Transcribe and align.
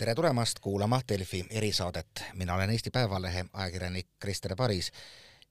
tere 0.00 0.14
tulemast 0.14 0.58
kuulama 0.64 1.00
Delfi 1.08 1.44
erisaadet. 1.50 2.22
mina 2.34 2.54
olen 2.54 2.70
Eesti 2.70 2.90
Päevalehe 2.90 3.44
ajakirjanik 3.52 4.06
Krister 4.18 4.56
Paris 4.56 4.92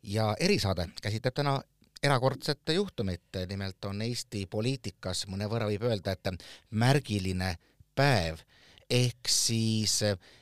ja 0.04 0.36
erisaade 0.40 0.88
käsitleb 1.02 1.34
täna 1.34 1.62
erakordset 2.04 2.62
juhtumit, 2.74 3.22
nimelt 3.50 3.86
on 3.86 4.02
Eesti 4.02 4.46
poliitikas 4.50 5.28
mõnevõrra 5.30 5.68
võib 5.70 5.86
öelda, 5.86 6.12
et 6.12 6.46
märgiline 6.72 7.56
päev, 7.96 8.42
ehk 8.90 9.30
siis 9.30 10.00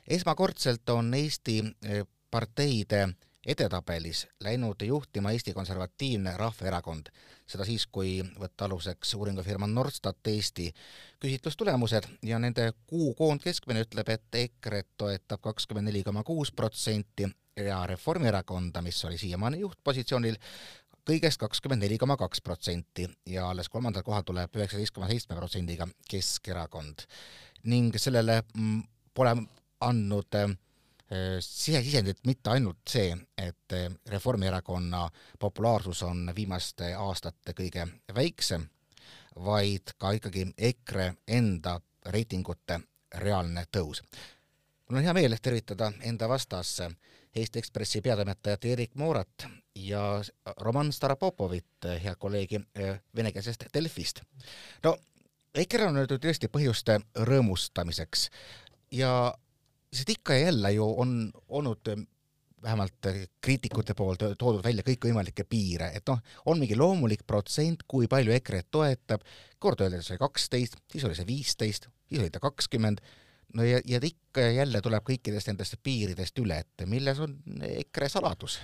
esmakordselt 0.08 0.88
on 0.88 1.12
Eesti 1.14 1.60
parteide 2.30 3.08
edetabelis 3.48 4.26
läinud 4.40 4.82
juhtima 4.82 5.30
Eesti 5.30 5.52
Konservatiivne 5.52 6.36
Rahvaerakond. 6.36 7.06
seda 7.46 7.64
siis, 7.64 7.86
kui 7.86 8.20
võtta 8.40 8.66
aluseks 8.66 9.14
uuringufirma 9.14 9.66
Norstat 9.66 10.26
Eesti 10.26 10.66
küsitlustulemused 11.20 12.08
ja 12.28 12.38
nende 12.38 12.72
kuu 12.86 13.14
koondkeskmine 13.14 13.86
ütleb, 13.86 14.08
et 14.08 14.34
EKRE-t 14.34 14.90
toetab 14.96 15.40
kakskümmend 15.40 15.88
neli 15.88 16.02
koma 16.04 16.24
kuus 16.24 16.52
protsenti 16.52 17.28
ja 17.56 17.86
Reformierakonda, 17.86 18.82
mis 18.82 19.00
oli 19.04 19.18
siiamaani 19.18 19.64
juhtpositsioonil, 19.64 20.36
kõigest 21.08 21.40
kakskümmend 21.40 21.82
neli 21.82 21.98
koma 21.98 22.16
kaks 22.20 22.44
protsenti 22.44 23.08
ja 23.26 23.48
alles 23.48 23.72
kolmandal 23.72 24.04
kohal 24.04 24.28
tuleb 24.28 24.60
üheksateist 24.60 24.94
koma 24.94 25.08
seitsme 25.08 25.36
protsendiga 25.36 25.88
Keskerakond. 26.10 27.08
ning 27.64 27.96
sellele 27.96 28.42
mm, 28.54 28.82
pole 29.14 29.36
andnud 29.80 30.36
Äh, 30.36 30.56
sisesisendit 31.40 32.18
mitte 32.26 32.50
ainult 32.50 32.78
see, 32.88 33.16
et 33.38 33.72
äh, 33.72 33.86
Reformierakonna 34.08 35.08
populaarsus 35.38 36.02
on 36.02 36.32
viimaste 36.36 36.92
aastate 36.94 37.54
kõige 37.56 37.86
väiksem, 38.14 38.66
vaid 39.44 39.94
ka 39.98 40.12
ikkagi 40.18 40.50
EKRE 40.58 41.14
enda 41.26 41.78
reitingute 42.06 42.80
reaalne 43.14 43.64
tõus. 43.76 44.02
mul 44.88 44.98
on 44.98 45.04
hea 45.04 45.14
meel 45.14 45.36
tervitada 45.42 45.92
enda 46.00 46.28
vastas 46.28 46.80
Eesti 47.36 47.58
Ekspressi 47.58 48.00
peatoimetajat 48.00 48.64
Erik 48.64 48.94
Moorat 48.94 49.46
ja 49.74 50.20
Roman 50.60 50.92
Starapopovit, 50.92 51.84
head 51.84 52.16
kolleegi 52.18 52.56
äh, 52.56 53.00
venekeelsest 53.16 53.64
Delfist. 53.74 54.20
no 54.84 54.98
EKRE 55.54 55.86
on 55.88 55.94
nüüd 55.94 56.12
tõesti 56.20 56.48
põhjust 56.52 56.90
rõõmustamiseks 57.16 58.28
ja 58.92 59.34
sest 59.92 60.10
ikka 60.12 60.36
ja 60.36 60.48
jälle 60.48 60.72
ju 60.72 60.86
on 61.00 61.32
olnud 61.48 61.88
eh, 61.88 62.02
vähemalt 62.62 63.06
eh, 63.06 63.28
kriitikute 63.40 63.94
poolt 63.94 64.22
toodud 64.38 64.64
välja 64.64 64.82
kõikvõimalikke 64.86 65.44
piire, 65.48 65.90
et 65.94 66.06
noh, 66.10 66.20
on 66.46 66.58
mingi 66.60 66.76
loomulik 66.76 67.24
protsent, 67.26 67.84
kui 67.88 68.08
palju 68.10 68.34
EKRE-t 68.34 68.70
toetab, 68.74 69.24
kord 69.58 69.80
öeldi, 69.84 70.00
et 70.00 70.06
see 70.06 70.16
oli 70.16 70.24
kaksteist, 70.24 70.78
siis 70.92 71.06
oli 71.08 71.18
see 71.18 71.28
viisteist, 71.28 71.88
siis 72.08 72.22
oli 72.22 72.32
ta 72.34 72.42
kakskümmend, 72.42 73.02
no 73.54 73.66
ja, 73.66 73.80
ja 73.86 74.00
ikka 74.02 74.48
ja 74.48 74.56
jälle 74.62 74.82
tuleb 74.84 75.06
kõikidest 75.06 75.52
nendest 75.52 75.78
piiridest 75.82 76.42
üle, 76.42 76.60
et 76.64 76.88
milles 76.90 77.22
on 77.24 77.38
EKRE 77.68 78.10
saladus? 78.12 78.58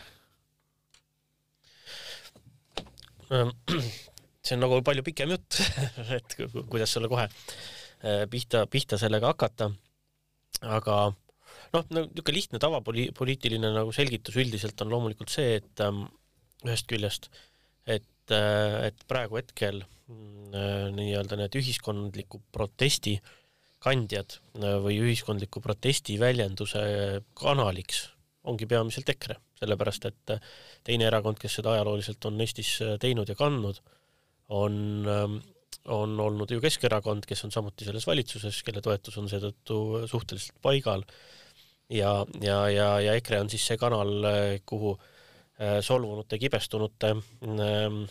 see 4.45 4.55
on 4.55 4.61
nagu 4.61 4.83
palju 4.85 5.03
pikem 5.07 5.31
jutt 5.33 5.57
et 6.19 6.37
kuidas 6.69 6.93
sulle 6.93 7.09
kohe 7.09 7.25
eh, 7.25 8.27
pihta, 8.31 8.67
pihta 8.71 8.99
sellega 9.01 9.31
hakata 9.33 9.71
aga 10.63 10.99
noh, 11.75 11.87
niisugune 11.91 12.37
lihtne 12.37 12.61
tavapoliitiline 12.63 13.73
nagu 13.75 13.95
selgitus 13.95 14.39
üldiselt 14.41 14.81
on 14.85 14.93
loomulikult 14.93 15.33
see, 15.33 15.59
et 15.61 15.85
ähm, 15.85 16.05
ühest 16.65 16.89
küljest, 16.91 17.31
et, 17.87 18.07
äh, 18.33 18.91
et 18.91 19.07
praegu 19.11 19.41
hetkel 19.41 19.83
äh, 19.85 20.91
nii-öelda 20.95 21.41
need 21.41 21.59
ühiskondliku 21.61 22.41
protesti 22.55 23.19
kandjad 23.85 24.39
äh, 24.61 24.79
või 24.85 25.01
ühiskondliku 25.03 25.61
protesti 25.65 26.17
väljenduse 26.21 26.85
kanaliks 27.37 28.07
ongi 28.45 28.69
peamiselt 28.69 29.09
EKRE, 29.09 29.37
sellepärast 29.61 30.09
et 30.11 30.35
äh, 30.35 30.53
teine 30.87 31.09
erakond, 31.09 31.41
kes 31.41 31.59
seda 31.61 31.75
ajalooliselt 31.75 32.25
on 32.29 32.41
Eestis 32.45 32.77
äh, 32.85 32.97
teinud 33.01 33.31
ja 33.31 33.37
kandnud, 33.39 33.81
on 34.53 34.75
ähm, 35.09 35.39
on 35.93 36.19
olnud 36.21 36.51
ju 36.51 36.61
Keskerakond, 36.65 37.27
kes 37.29 37.45
on 37.47 37.53
samuti 37.53 37.87
selles 37.87 38.07
valitsuses, 38.09 38.63
kelle 38.65 38.83
toetus 38.85 39.19
on 39.21 39.29
seetõttu 39.29 39.79
suhteliselt 40.11 40.57
paigal, 40.65 41.05
ja, 41.93 42.15
ja, 42.41 42.61
ja, 42.73 42.89
ja 43.05 43.17
EKRE 43.21 43.43
on 43.45 43.51
siis 43.53 43.67
see 43.69 43.81
kanal, 43.81 44.15
kuhu 44.67 44.95
äh, 44.97 45.81
solvunute, 45.85 46.39
kibestunute, 46.41 47.15
ähm, 47.45 48.05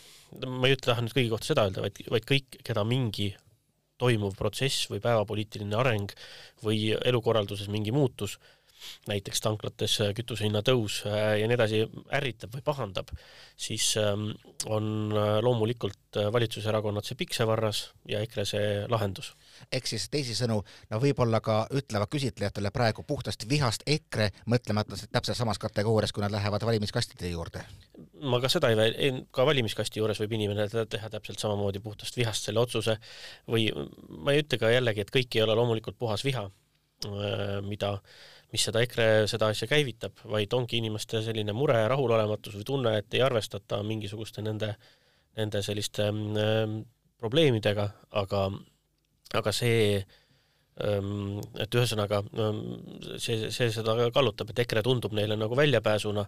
ma 0.46 0.70
ei 0.70 0.76
ütle, 0.76 0.92
taha 0.92 1.06
nüüd 1.06 1.16
kõigi 1.18 1.34
kohta 1.34 1.50
seda 1.50 1.66
öelda, 1.68 1.86
vaid, 1.86 2.04
vaid 2.14 2.30
kõik, 2.30 2.62
keda 2.66 2.86
mingi 2.88 3.32
toimuv 4.02 4.36
protsess 4.38 4.90
või 4.92 5.02
päevapoliitiline 5.04 5.78
areng 5.78 6.14
või 6.64 6.92
elukorralduses 7.06 7.70
mingi 7.72 7.94
muutus 7.96 8.38
näiteks 9.08 9.42
tanklates 9.44 9.98
äh, 10.02 10.14
kütuse 10.18 10.48
hinna 10.48 10.64
tõus 10.66 11.02
äh, 11.08 11.38
ja 11.42 11.48
nii 11.50 11.58
edasi 11.58 11.82
ärritab 12.14 12.56
või 12.56 12.64
pahandab, 12.66 13.12
siis 13.60 13.94
ähm, 14.02 14.30
on 14.72 15.12
äh, 15.12 15.38
loomulikult 15.44 16.20
valitsuserakonnad 16.34 17.06
see 17.08 17.18
piksevarras 17.18 17.84
ja 18.10 18.22
EKRE 18.24 18.46
see 18.46 18.68
lahendus. 18.92 19.34
ehk 19.72 19.88
siis 19.90 20.06
teisisõnu, 20.14 20.60
no 20.92 21.00
võib-olla 21.02 21.42
ka 21.42 21.64
ütlevad 21.74 22.12
küsitlejatele 22.14 22.72
praegu 22.72 23.04
puhtast 23.08 23.48
vihast 23.50 23.84
EKRE, 23.88 24.30
mõtlemata 24.46 25.00
täpselt 25.12 25.38
samas 25.38 25.60
kategoorias, 25.60 26.14
kui 26.14 26.24
nad 26.24 26.32
lähevad 26.32 26.66
valimiskastide 26.66 27.34
juurde? 27.34 27.66
ma 28.24 28.40
ka 28.42 28.50
seda 28.50 28.70
ei, 28.72 28.94
ei, 28.98 29.24
ka 29.32 29.46
valimiskasti 29.46 30.00
juures 30.00 30.20
võib 30.24 30.38
inimene 30.38 30.68
teha 30.70 31.10
täpselt 31.12 31.42
samamoodi 31.42 31.82
puhtast 31.84 32.18
vihast 32.18 32.48
selle 32.48 32.62
otsuse 32.64 32.98
või 33.50 33.68
ma 33.74 34.34
ei 34.34 34.44
ütle 34.44 34.60
ka 34.62 34.72
jällegi, 34.72 35.04
et 35.04 35.12
kõik 35.14 35.36
ei 35.36 35.44
ole 35.44 35.58
loomulikult 35.58 35.98
puhas 36.00 36.24
viha, 36.26 36.46
mida 37.68 37.98
mis 38.54 38.68
seda 38.68 38.84
EKRE, 38.86 39.06
seda 39.30 39.50
asja 39.50 39.68
käivitab, 39.70 40.20
vaid 40.30 40.54
ongi 40.54 40.78
inimeste 40.78 41.24
selline 41.26 41.56
mure, 41.58 41.80
rahulolematus 41.90 42.60
või 42.60 42.68
tunne, 42.68 42.98
et 43.02 43.16
ei 43.18 43.24
arvestata 43.26 43.82
mingisuguste 43.86 44.44
nende, 44.46 44.76
nende 45.40 45.64
selliste 45.66 46.06
ähm, 46.12 46.84
probleemidega, 47.22 47.88
aga, 48.22 48.44
aga 49.40 49.54
see 49.56 49.98
ähm, 49.98 51.40
et 51.58 51.80
ühesõnaga 51.80 52.22
ähm, 52.22 52.62
see, 53.18 53.50
see 53.50 53.72
seda 53.74 53.98
kallutab, 54.14 54.54
et 54.54 54.64
EKRE 54.68 54.86
tundub 54.86 55.18
neile 55.18 55.40
nagu 55.40 55.58
väljapääsuna 55.58 56.28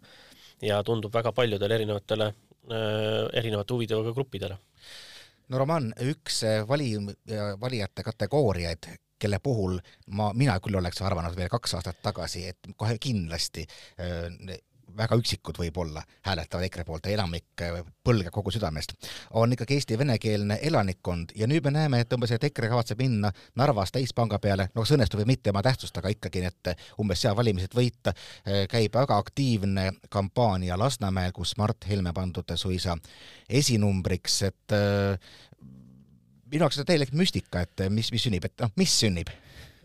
ja 0.66 0.82
tundub 0.88 1.14
väga 1.14 1.34
paljudele 1.36 1.78
erinevatele 1.78 2.32
äh,, 2.32 3.38
erinevate 3.38 3.78
huvidega 3.78 4.18
gruppidele. 4.18 4.58
No 5.54 5.62
Roman, 5.62 5.92
üks 6.02 6.42
vali, 6.66 6.96
valijate 7.62 8.02
kategooriaid, 8.02 8.88
kelle 9.26 9.42
puhul 9.44 9.80
ma, 10.14 10.32
mina 10.38 10.60
küll 10.64 10.78
oleks 10.80 11.02
arvanud 11.02 11.36
veel 11.38 11.52
kaks 11.52 11.78
aastat 11.80 12.02
tagasi, 12.06 12.46
et 12.54 12.74
kohe 12.78 12.98
kindlasti 13.02 13.66
äh, 13.66 14.62
väga 14.98 15.18
üksikud 15.20 15.58
võib-olla 15.60 16.04
hääletavad 16.26 16.66
EKRE 16.68 16.86
poolt 16.88 17.08
ja 17.08 17.16
enamik 17.16 17.64
äh, 17.64 17.82
põlgab 18.06 18.34
kogu 18.36 18.54
südamest, 18.54 18.96
on 19.36 19.54
ikkagi 19.56 19.78
Eesti 19.80 19.98
venekeelne 20.00 20.60
elanikkond. 20.70 21.34
Ja 21.36 21.50
nüüd 21.50 21.66
me 21.66 21.74
näeme, 21.76 22.02
et 22.04 22.14
umbes, 22.14 22.32
et 22.36 22.44
EKRE 22.48 22.70
kavatseb 22.72 23.02
minna 23.02 23.32
Narvas 23.60 23.94
täispanga 23.96 24.40
peale, 24.44 24.70
no 24.76 24.86
kas 24.86 24.94
õnnestub 24.96 25.22
või 25.22 25.34
mitte, 25.34 25.54
ma 25.56 25.64
tähtsusta 25.66 26.04
ka 26.06 26.12
ikkagi, 26.14 26.46
et 26.48 26.72
umbes 27.02 27.26
seal 27.26 27.36
valimised 27.38 27.76
võita, 27.76 28.16
äh, 28.46 28.66
käib 28.72 28.96
väga 28.96 29.18
aktiivne 29.24 29.90
kampaania 30.10 30.80
Lasnamäel, 30.80 31.34
kus 31.36 31.56
Mart 31.58 31.90
Helme 31.90 32.14
pandud 32.16 32.56
suisa 32.56 32.96
esinumbriks, 33.50 34.42
et 34.48 34.74
minu 36.52 36.66
jaoks 36.66 36.80
on 36.82 36.88
täielik 36.88 37.14
müstika, 37.18 37.66
et 37.66 37.88
mis, 37.90 38.12
mis 38.14 38.26
sünnib, 38.28 38.46
et 38.48 38.64
noh, 38.64 38.72
mis 38.80 38.94
sünnib? 39.02 39.32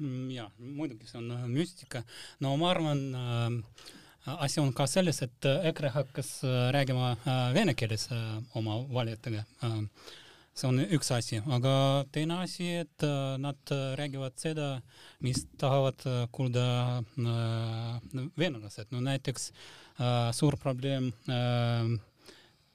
Mm, 0.01 0.31
jah, 0.33 0.49
muidugi 0.57 1.09
see 1.09 1.19
on 1.21 1.29
äh, 1.35 1.45
müstika. 1.49 2.03
no 2.41 2.55
ma 2.57 2.71
arvan 2.73 3.03
äh,, 3.15 4.33
asi 4.41 4.61
on 4.61 4.73
ka 4.73 4.87
selles, 4.89 5.21
et 5.27 5.49
äh, 5.49 5.67
EKRE 5.71 5.93
hakkas 5.93 6.33
äh, 6.45 6.71
rääkima 6.73 7.17
vene 7.57 7.75
keeles 7.77 8.09
oma 8.57 8.79
valijatega 8.89 9.45
see 10.61 10.69
on 10.69 10.81
üks 10.81 11.13
asi, 11.15 11.41
aga 11.57 11.75
teine 12.13 12.41
asi, 12.45 12.67
et 12.83 13.05
nad 13.41 13.73
räägivad 13.97 14.35
seda, 14.41 14.67
mis 15.25 15.45
tahavad 15.61 16.03
kuulda 16.35 16.65
venelased, 18.37 18.91
no 18.91 19.01
näiteks 19.07 19.47
suur 20.37 20.59
probleem 20.61 21.13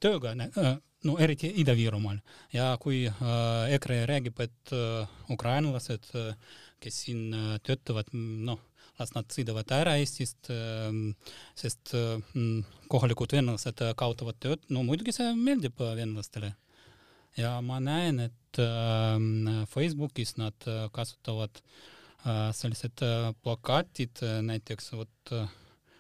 tööga 0.02 0.34
no 1.06 1.18
eriti 1.22 1.52
Ida-Virumaal 1.62 2.20
ja 2.54 2.72
kui 2.82 3.04
EKRE 3.06 4.04
räägib, 4.10 4.40
et 4.44 4.74
ukrainlased 5.32 6.12
kes 6.84 7.02
siin 7.06 7.34
töötavad, 7.66 8.12
noh, 8.14 8.60
las 9.00 9.12
nad 9.16 9.32
sõidavad 9.34 9.72
ära 9.76 9.96
Eestist 10.00 10.52
sest 11.60 11.96
kohalikud 12.92 13.36
venelased 13.36 13.82
kaotavad 14.00 14.40
tööd, 14.44 14.64
no 14.70 14.86
muidugi 14.88 15.16
see 15.16 15.34
meeldib 15.40 15.82
venelastele. 15.82 16.54
ja 17.36 17.60
ma 17.62 17.82
näen, 17.84 18.20
et 18.30 18.62
Facebookis 19.74 20.38
nad 20.38 20.68
kasutavad 20.96 21.60
sellised 22.56 23.04
plakatid 23.44 24.24
näiteks 24.48 24.94
vot 24.96 25.36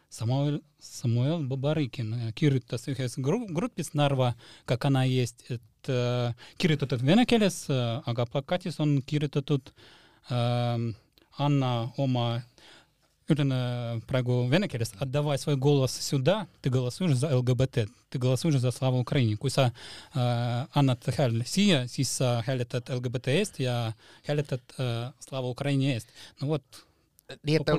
Самуэль, 0.10 0.62
Самуэль 0.80 1.46
Бабарыкин. 1.46 2.14
Э, 2.14 2.32
Кирюта 2.32 2.76
э, 2.76 2.80
Сюхес 2.80 3.18
э, 3.18 3.22
группис 3.22 3.94
Нарва, 3.94 4.36
как 4.66 4.86
она 4.86 5.04
есть. 5.04 5.46
Это 5.50 6.36
Кирюта 6.58 6.88
тут 6.88 7.02
Венекелес, 7.02 7.66
Агаплакатис, 7.70 8.80
он 8.80 9.02
Кирюта 9.02 9.42
тут 9.42 9.74
Анна 10.28 11.94
Ома 11.96 12.44
Юлина 13.28 14.02
Прагу 14.08 14.48
Венекелес, 14.48 14.94
отдавай 14.98 15.38
свой 15.38 15.58
голос 15.58 15.92
сюда, 15.92 16.48
ты 16.62 16.72
голосуешь 16.72 17.16
за 17.16 17.38
ЛГБТ, 17.38 17.88
ты 18.10 18.18
голосуешь 18.18 18.60
за 18.60 18.72
славу 18.72 19.00
Украине. 19.00 19.38
Куса 19.38 19.74
Анна 20.14 20.96
Тхаль 20.96 21.46
Сия, 21.46 21.88
Сиса 21.88 22.44
Хелетат 22.48 22.90
ЛГБТ 22.90 23.28
есть, 23.28 23.60
я 23.60 23.94
Хелетат 24.26 24.64
Слава 25.20 25.46
Украине 25.46 25.94
есть. 25.94 26.08
Ну 26.40 26.48
вот, 26.48 26.64
Nii 27.26 27.56
et 27.58 27.70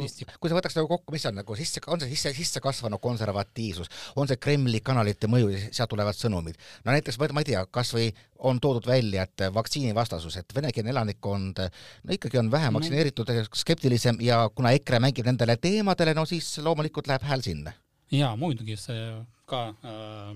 kui 0.42 0.50
sa 0.50 0.56
võtaks 0.56 0.74
nagu 0.74 0.88
kokku, 0.90 1.12
mis 1.14 1.24
on 1.28 1.36
nagu 1.38 1.54
sisse, 1.54 1.78
on 1.86 2.00
see 2.02 2.10
sisse, 2.10 2.32
sisse 2.34 2.62
kasvanud 2.62 2.98
konservatiivsus, 3.02 3.90
on 4.18 4.26
see 4.26 4.40
Kremli 4.42 4.80
kanalite 4.82 5.30
mõju, 5.30 5.52
sealt 5.70 5.92
tulevad 5.92 6.18
sõnumid. 6.18 6.58
no 6.82 6.90
näiteks 6.90 7.20
ma 7.20 7.44
ei 7.44 7.48
tea, 7.52 7.62
kas 7.70 7.92
või 7.94 8.08
on 8.50 8.58
toodud 8.58 8.88
välja, 8.90 9.22
et 9.22 9.46
vaktsiinivastasus, 9.54 10.40
et 10.42 10.54
venekeelne 10.54 10.90
elanikkond 10.90 11.62
no 11.62 12.16
ikkagi 12.18 12.40
on 12.42 12.50
vähem 12.50 12.74
vaktsineeritud, 12.74 13.30
skeptilisem 13.54 14.18
ja 14.20 14.48
kuna 14.50 14.74
EKRE 14.74 14.98
mängib 15.06 15.30
nendele 15.30 15.56
teemadele, 15.62 16.14
no 16.18 16.26
siis 16.26 16.50
loomulikult 16.58 17.06
läheb 17.06 17.22
hääl 17.22 17.46
sinna. 17.46 17.72
jaa, 18.10 18.34
muidugi 18.36 18.74
see 18.82 19.08
ka 19.46 19.68
äh, 19.86 20.34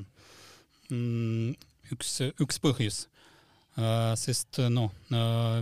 mm, 0.95 1.57
üks, 1.99 2.21
üks 2.39 2.63
põhjus 2.63 3.09
sest 4.21 4.59
noh 4.73 4.91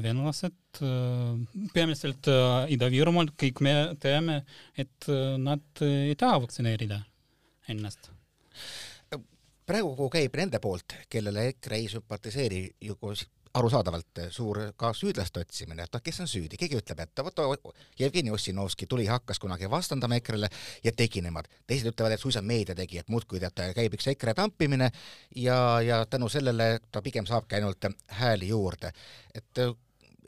venelased 0.03 0.81
peamiselt 1.75 2.29
Ida-Virumaal 2.73 3.33
kõik 3.39 3.61
me 3.65 3.75
teame, 4.01 4.41
et 4.79 5.09
nad 5.39 5.83
ei 5.85 6.17
taha 6.19 6.41
vaktsineerida 6.45 7.01
ennast. 7.69 8.11
praegu 9.69 10.09
käib 10.13 10.37
nende 10.41 10.61
poolt, 10.65 10.95
kellele 11.13 11.51
EKRE 11.53 11.77
ei 11.77 11.89
sümpatiseeri 11.93 12.63
ju 12.89 12.97
arusaadavalt 13.55 14.21
suur 14.31 14.61
ka 14.77 14.93
süüdlaste 14.97 15.41
otsimine, 15.41 15.85
et 15.85 15.95
noh, 15.95 16.03
kes 16.05 16.21
on 16.25 16.31
süüdi, 16.31 16.59
keegi 16.61 16.79
ütleb, 16.79 17.01
et 17.05 17.23
vot 17.25 17.75
Jevgeni 17.99 18.31
Ossinovski 18.35 18.87
tuli, 18.87 19.07
hakkas 19.07 19.41
kunagi 19.43 19.71
vastandama 19.71 20.19
EKRE-le 20.19 20.51
ja 20.85 20.93
tegi 20.93 21.23
nemad. 21.25 21.49
teised 21.67 21.93
ütlevad, 21.93 22.15
et 22.15 22.21
suisa 22.21 22.43
meedia 22.43 22.75
tegi, 22.75 22.99
et 22.99 23.09
muudkui 23.09 23.41
tead, 23.41 23.63
käib 23.75 23.95
üks 23.95 24.09
EKRE 24.13 24.35
tampimine 24.35 24.91
ja, 25.37 25.81
ja 25.81 26.05
tänu 26.07 26.29
sellele 26.29 26.79
ta 26.93 27.03
pigem 27.03 27.27
saabki 27.27 27.59
ainult 27.59 27.91
hääli 28.21 28.49
juurde. 28.49 28.93
et 29.35 29.65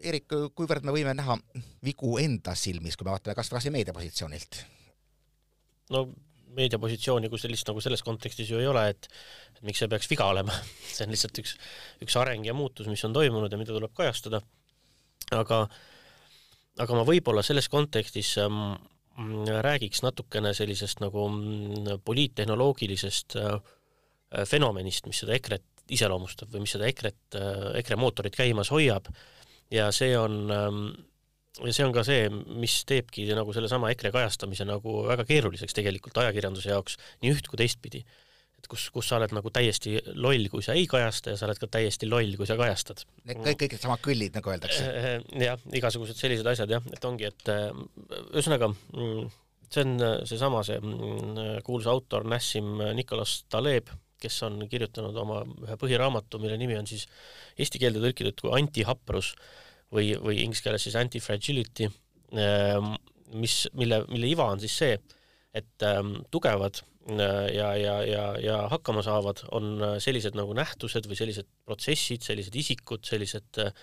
Erik, 0.01 0.33
kuivõrd 0.57 0.87
me 0.89 0.95
võime 0.97 1.13
näha 1.13 1.37
vigu 1.85 2.15
enda 2.19 2.55
silmis, 2.57 2.97
kui 2.97 3.05
me 3.05 3.13
vaatame 3.13 3.35
kas 3.37 3.51
või 3.51 3.59
kas 3.59 3.67
või 3.69 3.75
meediapositsioonilt? 3.79 4.65
no 5.91 6.07
meediapositsiooni 6.56 7.31
kui 7.31 7.41
sellist 7.41 7.69
nagu 7.70 7.82
selles 7.82 8.02
kontekstis 8.06 8.50
ju 8.50 8.61
ei 8.61 8.69
ole, 8.70 8.87
et 8.93 9.08
et 9.56 9.62
miks 9.67 9.82
see 9.82 9.91
peaks 9.91 10.11
viga 10.11 10.29
olema 10.31 10.55
see 10.94 11.06
on 11.06 11.14
lihtsalt 11.14 11.43
üks, 11.43 11.56
üks 12.05 12.19
areng 12.20 12.47
ja 12.47 12.56
muutus, 12.56 12.88
mis 12.91 13.05
on 13.08 13.17
toimunud 13.17 13.52
ja 13.52 13.61
mida 13.61 13.76
tuleb 13.76 13.94
kajastada. 13.97 14.43
aga, 15.37 15.64
aga 16.85 16.99
ma 16.99 17.05
võib-olla 17.06 17.44
selles 17.47 17.69
kontekstis 17.73 18.37
ähm, 18.43 18.79
räägiks 19.67 20.02
natukene 20.02 20.55
sellisest 20.56 21.02
nagu 21.05 21.26
mm, 21.29 22.00
poliittehnoloogilisest 22.05 23.37
äh, 23.41 23.58
fenomenist, 24.47 25.06
mis 25.11 25.23
seda 25.25 25.35
EKRE-t 25.37 25.67
iseloomustab 25.91 26.52
või 26.55 26.64
mis 26.64 26.75
seda 26.76 26.88
EKRE-t 26.88 27.38
äh,, 27.38 27.69
EKRE 27.82 27.99
mootorit 27.99 28.37
käimas 28.37 28.70
hoiab 28.70 29.11
ja 29.75 29.91
see 29.94 30.14
on 30.19 30.43
ähm, 30.55 30.85
ja 31.67 31.75
see 31.75 31.87
on 31.87 31.93
ka 31.95 32.05
see, 32.07 32.25
mis 32.61 32.81
teebki 32.89 33.27
nagu 33.37 33.53
sellesama 33.57 33.91
EKRE 33.95 34.12
kajastamise 34.15 34.67
nagu 34.69 35.03
väga 35.09 35.27
keeruliseks 35.29 35.77
tegelikult 35.77 36.21
ajakirjanduse 36.23 36.73
jaoks 36.73 36.99
nii 37.23 37.33
üht 37.35 37.49
kui 37.51 37.61
teistpidi. 37.61 38.05
et 38.61 38.67
kus, 38.69 38.91
kus 38.93 39.07
sa 39.09 39.17
oled 39.17 39.33
nagu 39.33 39.49
täiesti 39.49 39.95
loll, 40.21 40.45
kui 40.53 40.61
sa 40.61 40.75
ei 40.77 40.85
kajasta 40.91 41.33
ja 41.33 41.39
sa 41.41 41.47
oled 41.47 41.57
ka 41.62 41.69
täiesti 41.79 42.05
loll, 42.05 42.35
kui 42.37 42.45
sa 42.45 42.59
kajastad. 42.61 43.07
Need 43.25 43.39
kõik, 43.47 43.62
kõik 43.62 43.77
samad 43.81 44.03
kõllid, 44.05 44.35
nagu 44.37 44.53
öeldakse. 44.53 44.83
Äh, 44.85 45.07
äh, 45.15 45.47
jah, 45.47 45.62
igasugused 45.81 46.19
sellised 46.21 46.45
asjad 46.45 46.75
jah, 46.75 46.85
et 46.93 47.07
ongi, 47.09 47.31
et 47.31 47.49
äh, 47.49 47.71
ühesõnaga 48.35 48.69
mm, 48.69 49.31
see 49.65 49.87
on 49.87 50.05
seesama, 50.29 50.61
see 50.69 50.77
mm, 50.77 51.65
kuulus 51.65 51.89
autor 51.89 52.29
Nassim 52.29 52.77
Nicolas 52.99 53.39
Taleb, 53.49 53.89
kes 54.21 54.37
on 54.45 54.61
kirjutanud 54.69 55.17
oma 55.17 55.41
ühe 55.65 55.81
põhiraamatu, 55.81 56.43
mille 56.43 56.61
nimi 56.61 56.77
on 56.77 56.89
siis 56.91 57.07
eesti 57.57 57.81
keelde 57.81 58.05
tõlgitud 58.05 58.45
kui 58.45 58.53
antihaprus 58.61 59.33
või, 59.95 60.13
või 60.21 60.41
inglise 60.45 60.67
keeles 60.67 60.87
siis 60.87 60.99
anti-fragility, 60.99 61.89
ähm, 62.39 62.95
mis, 63.41 63.63
mille, 63.79 64.03
mille 64.11 64.31
iva 64.31 64.49
on 64.53 64.63
siis 64.63 64.77
see, 64.83 64.99
et 65.57 65.87
ähm, 65.87 66.17
tugevad 66.31 66.83
äh, 67.11 67.49
ja, 67.55 67.73
ja, 67.79 67.97
ja, 68.07 68.27
ja 68.43 68.59
hakkama 68.71 69.03
saavad 69.07 69.45
on 69.57 69.73
äh, 69.83 69.97
sellised 70.03 70.39
nagu 70.39 70.55
nähtused 70.57 71.09
või 71.11 71.19
sellised 71.19 71.49
protsessid, 71.67 72.27
sellised 72.27 72.57
isikud, 72.63 73.03
sellised, 73.07 73.63
äh, 73.63 73.75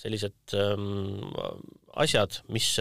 sellised 0.00 0.56
ähm, 0.56 1.18
asjad, 2.00 2.40
mis 2.48 2.72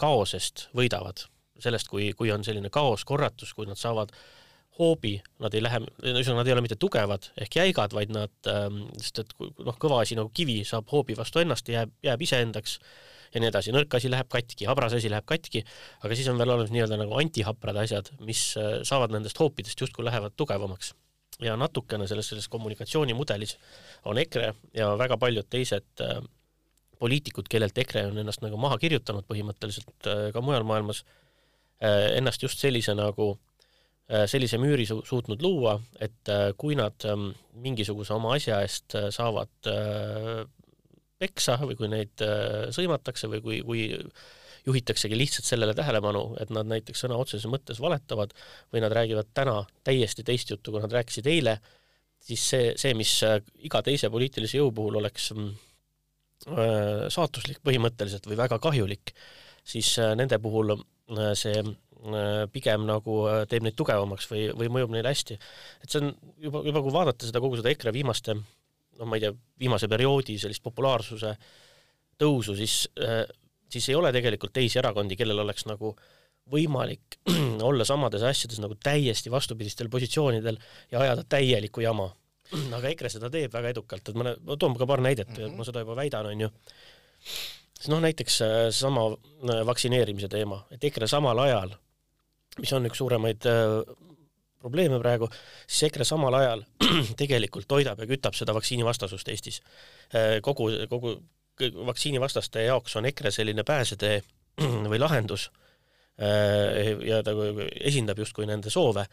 kaosest 0.00 0.68
võidavad. 0.76 1.26
sellest, 1.62 1.86
kui, 1.86 2.08
kui 2.18 2.32
on 2.34 2.42
selline 2.42 2.70
kaos, 2.74 3.04
korratus, 3.06 3.52
kui 3.54 3.68
nad 3.68 3.78
saavad 3.78 4.10
äh, 4.10 4.41
hoobi, 4.78 5.16
nad 5.42 5.54
ei 5.54 5.62
lähe, 5.62 5.80
ühesõnaga 6.00 6.40
nad 6.40 6.48
ei 6.48 6.54
ole 6.54 6.64
mitte 6.64 6.78
tugevad 6.80 7.28
ehk 7.40 7.58
jäigad, 7.58 7.92
vaid 7.96 8.12
nad, 8.14 8.32
ähm, 8.48 8.84
sest 9.00 9.20
et 9.20 9.34
noh, 9.38 9.76
kõva 9.80 10.00
asi 10.02 10.16
nagu 10.16 10.32
kivi 10.34 10.62
saab 10.68 10.88
hoobi 10.92 11.16
vastu 11.18 11.42
ennast 11.42 11.68
ja 11.68 11.82
jääb, 11.82 11.92
jääb 12.08 12.24
iseendaks 12.24 12.78
ja 13.34 13.42
nii 13.42 13.50
edasi, 13.50 13.74
nõrk 13.76 13.98
asi 13.98 14.10
läheb 14.12 14.30
katki, 14.32 14.68
habras 14.68 14.96
asi 14.96 15.12
läheb 15.12 15.28
katki, 15.28 15.64
aga 16.04 16.16
siis 16.16 16.30
on 16.32 16.40
veel 16.40 16.54
olemas 16.54 16.72
nii-öelda 16.72 16.98
nagu 17.00 17.16
antihaprad 17.20 17.82
asjad, 17.84 18.08
mis 18.24 18.46
äh, 18.60 18.80
saavad 18.88 19.12
nendest 19.12 19.40
hoopidest 19.40 19.84
justkui 19.84 20.08
lähevad 20.08 20.36
tugevamaks. 20.36 20.94
ja 21.42 21.56
natukene 21.56 22.06
selles, 22.06 22.28
selles 22.28 22.48
kommunikatsioonimudelis 22.48 23.56
on 24.04 24.18
EKRE 24.18 24.52
ja 24.78 24.92
väga 24.98 25.16
paljud 25.18 25.48
teised 25.50 26.00
äh, 26.00 26.20
poliitikud, 26.98 27.48
kellelt 27.50 27.78
EKRE 27.78 28.06
on 28.08 28.18
ennast 28.24 28.40
nagu 28.40 28.56
maha 28.56 28.78
kirjutanud 28.78 29.28
põhimõtteliselt 29.28 30.08
äh, 30.08 30.28
ka 30.32 30.40
mujal 30.40 30.64
maailmas 30.64 31.04
äh,, 31.82 32.16
ennast 32.16 32.42
just 32.42 32.60
sellise 32.62 32.94
nagu 32.94 33.34
äh, 33.34 33.51
sellise 34.28 34.58
müüri 34.60 34.84
su 34.88 34.98
suutnud 35.08 35.42
luua, 35.44 35.78
et 36.02 36.28
äh, 36.30 36.50
kui 36.58 36.76
nad 36.78 37.04
ähm, 37.08 37.30
mingisuguse 37.64 38.12
oma 38.16 38.34
asja 38.36 38.60
eest 38.64 38.96
äh, 38.98 39.08
saavad 39.14 39.70
peksa 41.22 41.56
või 41.62 41.76
kui 41.78 41.88
neid 41.88 42.22
sõimatakse 42.74 43.28
või 43.30 43.40
kui, 43.44 43.58
kui 43.62 43.82
juhitaksegi 44.66 45.14
lihtsalt 45.14 45.46
sellele 45.46 45.74
tähelepanu, 45.78 46.24
et 46.42 46.50
nad 46.54 46.66
näiteks 46.66 47.04
sõna 47.04 47.18
otseses 47.22 47.46
mõttes 47.50 47.78
valetavad 47.82 48.34
või 48.74 48.82
nad 48.82 48.94
räägivad 48.94 49.30
täna 49.34 49.60
täiesti 49.86 50.24
teist 50.26 50.50
juttu, 50.50 50.74
kui 50.74 50.82
nad 50.82 50.90
rääkisid 50.92 51.28
eile, 51.30 51.54
siis 52.22 52.42
see, 52.50 52.72
see, 52.78 52.96
mis 52.98 53.12
iga 53.62 53.84
teise 53.86 54.10
poliitilise 54.10 54.58
jõu 54.58 54.72
puhul 54.74 54.98
oleks 54.98 55.30
mm, 55.36 55.54
saatuslik 57.14 57.62
põhimõtteliselt 57.62 58.26
või 58.26 58.40
väga 58.42 58.58
kahjulik, 58.62 59.14
siis 59.62 59.94
nende 60.18 60.42
puhul 60.42 60.74
see 61.38 61.62
Äh, 61.62 61.91
pigem 62.52 62.86
nagu 62.88 63.18
äh, 63.30 63.42
teeb 63.50 63.66
neid 63.66 63.76
tugevamaks 63.78 64.26
või, 64.30 64.46
või 64.58 64.70
mõjub 64.76 64.94
neile 64.94 65.12
hästi. 65.12 65.36
et 65.82 65.90
see 65.90 66.02
on 66.02 66.10
juba, 66.42 66.64
juba 66.66 66.82
kui 66.82 66.94
vaadata 66.94 67.28
seda 67.28 67.42
kogu 67.42 67.60
seda 67.60 67.70
EKRE 67.70 67.92
viimaste, 67.94 68.34
noh, 68.34 69.06
ma 69.06 69.18
ei 69.18 69.26
tea, 69.26 69.34
viimase 69.62 69.88
perioodi 69.90 70.38
sellist 70.40 70.64
populaarsuse 70.64 71.36
tõusu, 72.18 72.56
siis, 72.58 72.88
äh, 73.02 73.22
siis 73.70 73.88
ei 73.90 73.98
ole 73.98 74.10
tegelikult 74.14 74.54
teisi 74.56 74.80
erakondi, 74.82 75.18
kellel 75.18 75.44
oleks 75.44 75.66
nagu 75.70 75.94
võimalik 76.52 77.20
olla 77.68 77.86
samades 77.86 78.24
asjades 78.26 78.58
nagu 78.62 78.74
täiesti 78.82 79.30
vastupidistel 79.30 79.90
positsioonidel 79.92 80.58
ja 80.90 81.04
ajada 81.06 81.22
täielikku 81.22 81.86
jama. 81.86 82.10
aga 82.76 82.90
EKRE 82.90 83.12
seda 83.14 83.30
teeb 83.30 83.54
väga 83.54 83.70
edukalt, 83.76 84.10
et 84.10 84.18
ma, 84.18 84.34
ma 84.42 84.58
toon 84.58 84.74
ka 84.78 84.90
paar 84.90 85.00
näidet 85.04 85.30
mm, 85.30 85.44
-hmm. 85.44 85.56
ma 85.56 85.68
seda 85.70 85.86
juba 85.86 85.96
väidan, 85.96 86.26
on 86.26 86.48
ju 86.48 86.50
siis 87.78 87.88
noh, 87.94 88.02
näiteks 88.02 88.42
seesama 88.42 89.06
vaktsineerimise 89.66 90.28
teema, 90.28 90.64
et 90.70 90.84
EKRE 90.84 91.06
samal 91.10 91.38
ajal 91.46 91.72
mis 92.60 92.72
on 92.76 92.86
üks 92.88 93.00
suuremaid 93.00 93.46
äh, 93.48 93.78
probleeme 94.62 94.98
praegu, 95.02 95.28
siis 95.66 95.88
EKRE 95.88 96.06
samal 96.06 96.36
ajal 96.38 96.64
tegelikult 97.20 97.68
toidab 97.70 98.02
ja 98.02 98.08
kütab 98.10 98.36
seda 98.38 98.54
vaktsiinivastasust 98.56 99.32
Eestis. 99.32 99.62
Äh, 100.14 100.38
kogu, 100.44 100.70
kogu 100.90 101.16
vaktsiinivastaste 101.86 102.66
jaoks 102.68 102.96
on 102.96 103.08
EKRE 103.10 103.32
selline 103.34 103.64
pääsetee 103.66 104.20
või 104.92 105.00
lahendus 105.00 105.48
äh, 106.20 106.92
ja 107.08 107.22
ta 107.26 107.34
esindab 107.80 108.22
justkui 108.22 108.46
nende 108.50 108.70
soove. 108.70 109.06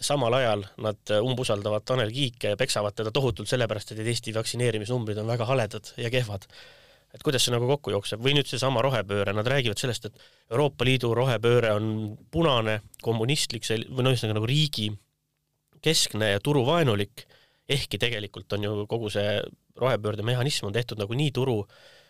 samal 0.00 0.34
ajal 0.36 0.64
nad 0.84 1.12
umbusaldavad 1.20 1.84
Tanel 1.84 2.10
Kiike 2.12 2.50
ja 2.52 2.56
peksavad 2.56 2.94
teda 2.94 3.10
tohutult 3.10 3.48
sellepärast, 3.48 3.92
et 3.92 4.06
Eesti 4.06 4.34
vaktsineerimisnumbrid 4.34 5.18
on 5.18 5.26
väga 5.26 5.44
haledad 5.44 5.94
ja 5.96 6.10
kehvad 6.10 6.44
et 7.14 7.22
kuidas 7.24 7.46
see 7.46 7.54
nagu 7.54 7.68
kokku 7.68 7.94
jookseb. 7.94 8.20
või 8.22 8.34
nüüd 8.36 8.48
seesama 8.50 8.82
rohepööre, 8.84 9.32
nad 9.36 9.46
räägivad 9.46 9.80
sellest, 9.80 10.08
et 10.10 10.26
Euroopa 10.50 10.84
Liidu 10.84 11.14
rohepööre 11.14 11.72
on 11.76 12.16
punane, 12.30 12.80
kommunistlik, 13.02 13.64
või 13.66 14.06
no 14.06 14.12
ühesõnaga 14.12 14.40
nagu 14.40 14.50
riigi 14.50 14.90
keskne 15.84 16.32
ja 16.34 16.40
turuvaenulik, 16.42 17.26
ehkki 17.68 17.98
tegelikult 17.98 18.52
on 18.52 18.66
ju 18.66 18.86
kogu 18.90 19.10
see 19.10 19.40
rohepöörde 19.76 20.24
mehhanism 20.26 20.68
on 20.68 20.74
tehtud 20.76 21.00
nagu 21.00 21.14
nii 21.14 21.32
turu 21.34 21.60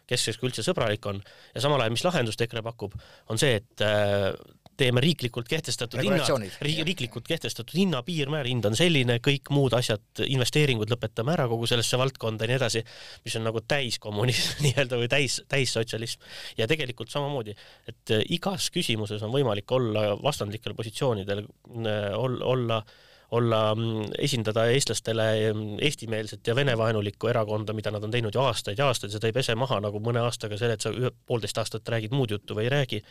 keskseks 0.06 0.38
kui 0.38 0.50
üldse 0.50 0.62
sõbralik 0.66 1.06
on. 1.10 1.22
ja 1.54 1.62
samal 1.64 1.82
ajal, 1.82 1.94
mis 1.96 2.04
lahendust 2.06 2.42
EKRE 2.44 2.62
pakub, 2.62 2.94
on 3.32 3.40
see, 3.40 3.58
et 3.58 3.84
äh, 3.84 4.30
teeme 4.76 5.00
riiklikult 5.04 5.48
kehtestatud 5.48 6.02
hinna, 6.02 6.26
riiklikult 6.64 7.26
kehtestatud 7.28 7.76
hinna 7.78 8.02
piirmäär, 8.06 8.48
hind 8.50 8.68
on 8.68 8.76
selline, 8.78 9.18
kõik 9.24 9.50
muud 9.54 9.76
asjad, 9.78 10.04
investeeringud 10.26 10.90
lõpetame 10.92 11.34
ära 11.34 11.48
kogu 11.50 11.68
sellesse 11.70 11.98
valdkonda 12.00 12.46
ja 12.46 12.52
nii 12.52 12.58
edasi, 12.58 12.84
mis 13.24 13.38
on 13.40 13.46
nagu 13.48 13.62
täiskommunism 13.68 14.60
nii-öelda 14.66 15.00
või 15.00 15.10
täis, 15.12 15.40
täissotsialism. 15.48 16.22
ja 16.58 16.68
tegelikult 16.70 17.12
samamoodi, 17.12 17.56
et 17.88 18.14
äh, 18.14 18.24
igas 18.36 18.70
küsimuses 18.74 19.24
on 19.26 19.34
võimalik 19.34 19.72
olla 19.72 20.12
vastandlikel 20.22 20.76
positsioonidel, 20.78 21.44
äh, 21.82 22.08
olla 22.16 22.84
olla, 23.30 23.74
mm, 23.74 24.12
esindada 24.18 24.66
eestlastele 24.70 25.52
mm, 25.52 25.78
eestimeelset 25.82 26.46
ja 26.46 26.54
venevaenulikku 26.54 27.26
erakonda, 27.26 27.74
mida 27.74 27.90
nad 27.90 28.04
on 28.04 28.10
teinud 28.10 28.34
ju 28.34 28.42
aastaid 28.42 28.78
ja 28.78 28.86
aastaid, 28.90 29.10
seda 29.14 29.26
ei 29.26 29.34
pese 29.34 29.56
maha 29.58 29.80
nagu 29.82 30.00
mõne 30.02 30.22
aastaga 30.22 30.58
selle, 30.60 30.76
et 30.78 30.86
sa 30.86 30.92
ühe, 30.94 31.10
poolteist 31.26 31.58
aastat 31.58 31.88
räägid 31.96 32.14
muud 32.14 32.30
juttu 32.36 32.54
või 32.54 32.68
ei 32.68 32.74
räägi. 32.76 33.02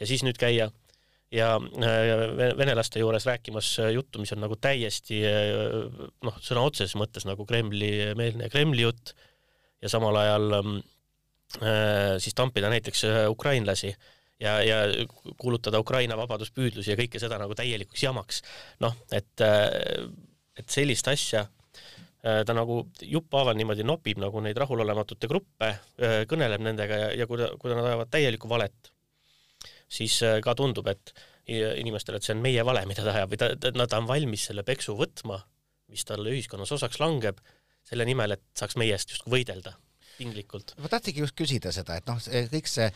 ja 0.00 0.06
siis 0.06 0.24
nüüd 0.24 0.38
käia 0.40 0.70
ja 1.32 1.54
äh, 1.56 2.56
venelaste 2.58 3.00
juures 3.00 3.26
rääkimas 3.26 3.76
juttu, 3.94 4.18
mis 4.18 4.32
on 4.34 4.42
nagu 4.42 4.56
täiesti 4.58 5.20
äh, 5.26 5.76
noh, 6.26 6.38
sõna 6.42 6.64
otseses 6.66 6.96
mõttes 6.98 7.26
nagu 7.28 7.46
Kremli-meelne 7.46 8.50
Kremli 8.50 8.82
jutt 8.82 9.14
ja 9.82 9.90
samal 9.92 10.18
ajal 10.24 10.56
äh, 10.58 12.16
siis 12.18 12.34
tampida 12.34 12.70
näiteks 12.72 13.04
ukrainlasi 13.30 13.92
ja, 14.42 14.58
ja 14.64 14.82
kuulutada 15.38 15.80
Ukraina 15.82 16.18
vabaduspüüdlusi 16.18 16.94
ja 16.94 16.98
kõike 16.98 17.22
seda 17.22 17.38
nagu 17.38 17.54
täielikuks 17.54 18.02
jamaks. 18.02 18.42
noh, 18.82 18.94
et, 19.12 19.42
et 20.58 20.70
sellist 20.70 21.08
asja 21.10 21.46
ta 22.20 22.52
nagu 22.52 22.82
jupphaaval 23.00 23.56
niimoodi 23.56 23.84
nopib 23.86 24.18
nagu 24.20 24.42
neid 24.44 24.58
rahulolematute 24.60 25.28
gruppe, 25.28 25.70
kõneleb 26.28 26.62
nendega 26.62 26.98
ja, 27.00 27.12
ja 27.22 27.26
kui 27.26 27.40
ta, 27.40 27.48
kui 27.58 27.72
nad 27.72 27.86
ajavad 27.86 28.10
täielikku 28.12 28.48
valet, 28.48 28.90
siis 29.90 30.20
äh, 30.26 30.38
ka 30.44 30.54
tundub, 30.58 30.88
et 30.90 31.14
inimestele, 31.50 32.20
et 32.20 32.26
see 32.26 32.36
on 32.36 32.42
meie 32.44 32.62
vale, 32.66 32.84
mida 32.90 33.02
ta 33.02 33.14
ajab 33.16 33.34
või 33.34 33.40
ta, 33.42 33.52
ta, 33.58 33.72
ta 33.74 33.98
on 33.98 34.08
valmis 34.10 34.48
selle 34.50 34.62
peksu 34.66 34.94
võtma, 34.98 35.40
mis 35.90 36.06
talle 36.06 36.30
ühiskonnas 36.30 36.70
osaks 36.76 37.00
langeb, 37.02 37.40
selle 37.86 38.06
nimel, 38.06 38.36
et 38.36 38.44
saaks 38.54 38.78
meie 38.78 38.94
eest 38.94 39.16
justkui 39.16 39.40
võidelda 39.40 39.74
tinglikult. 40.20 40.74
ma 40.80 40.90
tahtsingi 40.92 41.22
just 41.24 41.36
küsida 41.38 41.72
seda, 41.74 41.96
et 42.00 42.08
noh, 42.08 42.20
kõik 42.52 42.68
see 42.70 42.88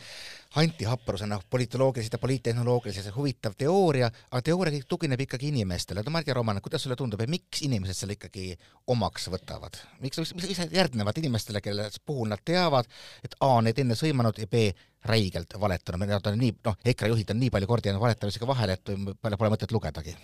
Anti 0.61 0.87
Happrus 0.87 1.25
on 1.25 1.33
noh, 1.33 1.43
politoloogiliselt 1.51 2.15
ja 2.15 2.21
poliittehnoloogiliselt 2.21 3.15
huvitav 3.15 3.57
teooria, 3.59 4.09
aga 4.29 4.41
teooria 4.45 4.75
kõik 4.77 4.87
tugineb 4.93 5.25
ikkagi 5.25 5.49
inimestele. 5.51 6.03
no 6.05 6.13
ma 6.13 6.21
ei 6.21 6.27
tea, 6.27 6.37
Roman, 6.37 6.61
kuidas 6.63 6.85
sulle 6.85 6.97
tundub, 6.99 7.21
et 7.21 7.31
miks 7.31 7.63
inimesed 7.67 7.97
selle 7.97 8.17
ikkagi 8.17 8.51
omaks 8.93 9.29
võtavad? 9.33 9.79
miks, 10.03 10.21
mis, 10.21 10.35
mis 10.37 10.63
järgnevad 10.71 11.21
inimestele, 11.21 11.63
kelle 11.65 11.89
puhul 12.05 12.29
nad 12.31 12.43
teavad, 12.45 12.89
et 13.25 13.37
A 13.39 13.55
on 13.59 13.67
neid 13.67 13.79
enne 13.81 13.97
sõimanud 13.99 14.41
ja 14.41 14.49
B 14.51 14.69
räigelt 15.05 15.53
valetanud, 15.61 16.07
nad 16.09 16.27
on 16.31 16.39
nii, 16.41 16.57
noh, 16.65 16.77
EKRE 16.93 17.11
juhid 17.13 17.31
on 17.33 17.41
nii 17.41 17.53
palju 17.53 17.69
kordi 17.69 17.91
jäänud 17.91 18.01
valetamisega 18.01 18.47
vahele, 18.49 18.77
et 18.77 18.93
pole, 19.21 19.37
pole 19.37 19.53
mõtet 19.53 19.73
lugedagi. 19.75 20.15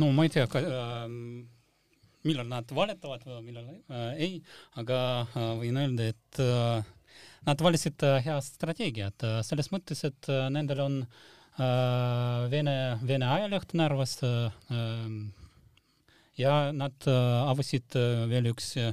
no 0.00 0.12
ma 0.14 0.24
ei 0.24 0.36
tea 0.36 0.46
ka, 0.50 0.60
äh 0.60 1.58
millal 2.26 2.48
nad 2.50 2.70
valetavad 2.74 3.24
või 3.26 3.42
millal 3.48 3.68
äh, 3.72 4.14
ei, 4.20 4.38
aga 4.80 5.00
äh, 5.24 5.50
võin 5.60 5.80
öelda, 5.80 6.10
et 6.12 6.40
äh, 6.44 6.88
nad 7.48 7.64
valisid 7.64 8.02
äh, 8.06 8.20
head 8.24 8.44
strateegiat 8.44 9.26
äh, 9.26 9.40
selles 9.46 9.70
mõttes, 9.72 10.04
et 10.08 10.30
äh, 10.32 10.48
nendel 10.52 10.84
on 10.84 10.98
äh, 11.02 12.48
Vene, 12.52 12.76
Vene 13.06 13.30
ajaleht 13.36 13.74
Narvas 13.78 14.18
äh, 14.26 14.50
ja 16.40 16.54
nad 16.76 17.08
äh, 17.08 17.50
avasid 17.50 17.96
äh, 17.98 18.26
veel 18.30 18.50
üks 18.52 18.74
äh, 18.80 18.92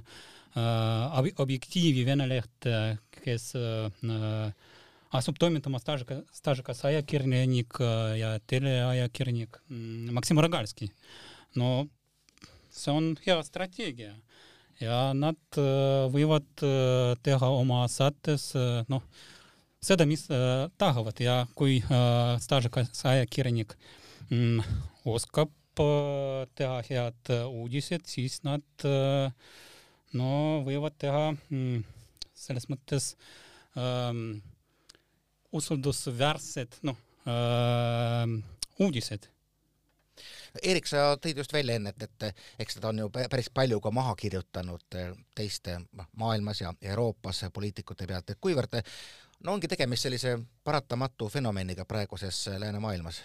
objektiivi 0.57 2.05
Vene 2.07 2.25
leht, 2.25 2.65
kes 3.19 3.51
äh, 3.59 4.47
asub 5.17 5.37
toimetama 5.39 5.79
staažikas, 5.79 6.23
staažikas 6.35 6.81
ajakirjanik 6.89 7.77
ja 8.19 8.33
teleajakirjanik 8.49 9.61
Maksim 10.17 10.41
Rogalski. 10.43 10.89
no 11.55 11.87
see 12.77 12.93
on 12.93 13.11
hea 13.25 13.37
strateegia. 13.45 14.13
Ja 14.81 15.11
nad 15.17 15.57
äh, 15.57 16.05
võivad 16.13 16.65
äh, 16.65 17.15
teha 17.25 17.49
oma 17.49 17.81
saates 17.89 18.51
äh, 18.57 18.83
noh, 18.91 19.05
seda, 19.81 20.05
mis 20.09 20.27
tahavad. 20.77 21.17
Ja 21.21 21.39
kui 21.57 21.79
staažikas 22.43 23.05
ajakirjanik 23.07 23.75
mm, 24.29 24.61
oskab 25.07 25.53
teha 26.57 26.79
head 26.87 27.29
uudised, 27.45 28.07
siis 28.09 28.39
nad 28.41 28.65
no 30.17 30.31
võivad 30.65 30.95
teha 30.97 31.29
mm, 31.35 31.83
selles 32.37 32.65
mõttes 32.71 33.11
ähm, 33.77 34.39
usaldusväärsed 35.55 36.79
noh 36.87 36.97
äh, 37.27 38.25
uudised 38.79 39.29
Eerik, 40.63 40.87
sa 40.89 41.13
tõid 41.21 41.41
just 41.41 41.53
välja 41.53 41.77
enne, 41.77 41.93
et, 41.93 42.07
et 42.07 42.43
eks 42.63 42.79
ta 42.81 42.89
on 42.89 43.03
ju 43.03 43.09
päris 43.13 43.49
palju 43.53 43.79
ka 43.83 43.91
maha 43.93 44.15
kirjutanud 44.19 44.99
eh, 44.99 45.13
teiste 45.35 45.79
noh, 45.85 46.09
maailmas 46.17 46.61
ja 46.61 46.73
Euroopas 46.81 47.45
poliitikute 47.53 48.07
pealt, 48.07 48.29
et 48.29 48.41
kuivõrd 48.41 48.79
no 49.45 49.53
ongi 49.53 49.69
tegemist 49.69 50.07
sellise 50.07 50.37
paratamatu 50.63 51.29
fenomeniga 51.29 51.85
praeguses 51.85 52.47
läänemaailmas? 52.57 53.21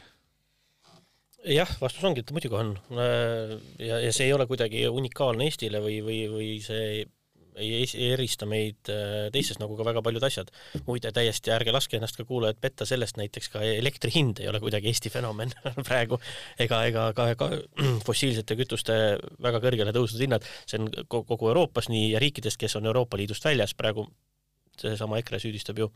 jah, 1.43 1.71
vastus 1.81 2.05
ongi, 2.07 2.23
et 2.23 2.31
muidugi 2.35 2.55
on. 2.55 2.77
ja, 3.79 3.99
ja 3.99 4.13
see 4.13 4.29
ei 4.29 4.37
ole 4.37 4.47
kuidagi 4.47 4.87
unikaalne 4.89 5.49
Eestile 5.49 5.83
või, 5.83 5.99
või, 6.05 6.21
või 6.31 6.51
see 6.63 7.05
ei, 7.57 7.83
ei 7.85 8.09
erista 8.15 8.47
meid 8.49 8.91
äh, 8.93 9.29
teistest 9.35 9.61
nagu 9.63 9.77
ka 9.79 9.87
väga 9.87 10.03
paljud 10.05 10.25
asjad. 10.27 10.51
muide, 10.87 11.13
täiesti 11.15 11.53
ärge 11.55 11.75
laske 11.75 11.99
ennast 11.99 12.19
ka 12.19 12.27
kuulajad 12.29 12.61
petta 12.61 12.87
sellest, 12.89 13.19
näiteks 13.21 13.53
ka 13.53 13.63
elektri 13.67 14.13
hind 14.15 14.43
ei 14.43 14.49
ole 14.51 14.61
kuidagi 14.63 14.91
Eesti 14.93 15.13
fenomen 15.13 15.55
praegu 15.89 16.21
ega, 16.59 16.83
ega 16.89 17.07
ka, 17.17 17.29
ka 17.39 17.51
fossiilsete 18.07 18.57
kütuste 18.59 18.99
väga 19.43 19.63
kõrgele 19.65 19.95
tõusnud 19.95 20.27
hinnad, 20.27 20.49
see 20.67 20.81
on 20.81 20.91
kogu 21.09 21.53
Euroopas 21.53 21.91
nii 21.93 22.13
ja 22.15 22.23
riikidest, 22.23 22.61
kes 22.61 22.77
on 22.81 22.89
Euroopa 22.91 23.21
Liidust 23.21 23.45
väljas 23.45 23.77
praegu, 23.79 24.09
seesama 24.81 25.19
EKRE 25.21 25.41
süüdistab 25.43 25.79
ju 25.79 25.91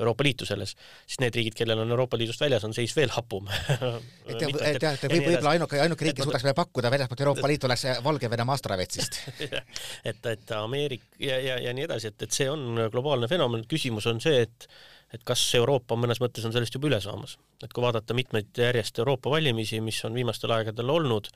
Euroopa 0.00 0.24
Liitu 0.24 0.44
selles, 0.44 0.74
siis 1.06 1.20
need 1.22 1.36
riigid, 1.38 1.54
kellel 1.56 1.80
on 1.80 1.90
Euroopa 1.90 2.18
Liidust 2.20 2.40
väljas, 2.40 2.64
on 2.68 2.74
seis 2.76 2.92
veel 2.96 3.08
hapum. 3.14 3.46
Et 4.28 4.80
teate, 4.80 5.08
võib-olla 5.08 5.54
ainuke, 5.54 5.80
ainuke 5.80 6.04
riik, 6.04 6.18
kes 6.18 6.28
suudaks 6.28 6.44
meile 6.44 6.56
pakkuda 6.58 6.90
väljastpoolt 6.92 7.22
Euroopa 7.24 7.48
Liitu, 7.48 7.68
oleks 7.70 7.86
Valgevene 8.04 8.44
Maastravetsist 8.48 9.16
et, 10.10 10.28
et 10.34 10.52
Ameerika 10.58 11.08
ja, 11.22 11.38
ja, 11.40 11.56
ja 11.64 11.72
nii 11.76 11.86
edasi, 11.88 12.12
et, 12.12 12.26
et 12.28 12.36
see 12.36 12.50
on 12.52 12.88
globaalne 12.92 13.28
fenomen, 13.30 13.64
küsimus 13.70 14.08
on 14.12 14.20
see, 14.22 14.44
et 14.44 14.68
et 15.14 15.22
kas 15.24 15.42
Euroopa 15.54 15.96
mõnes 15.96 16.18
mõttes 16.20 16.44
on 16.44 16.52
sellest 16.52 16.74
juba 16.74 16.88
üle 16.90 16.98
saamas, 17.00 17.36
et 17.62 17.72
kui 17.72 17.84
vaadata 17.84 18.14
mitmeid 18.16 18.58
järjest 18.58 18.98
Euroopa 18.98 19.30
valimisi, 19.30 19.78
mis 19.80 20.00
on 20.04 20.16
viimastel 20.18 20.52
aegadel 20.56 20.90
olnud, 20.92 21.30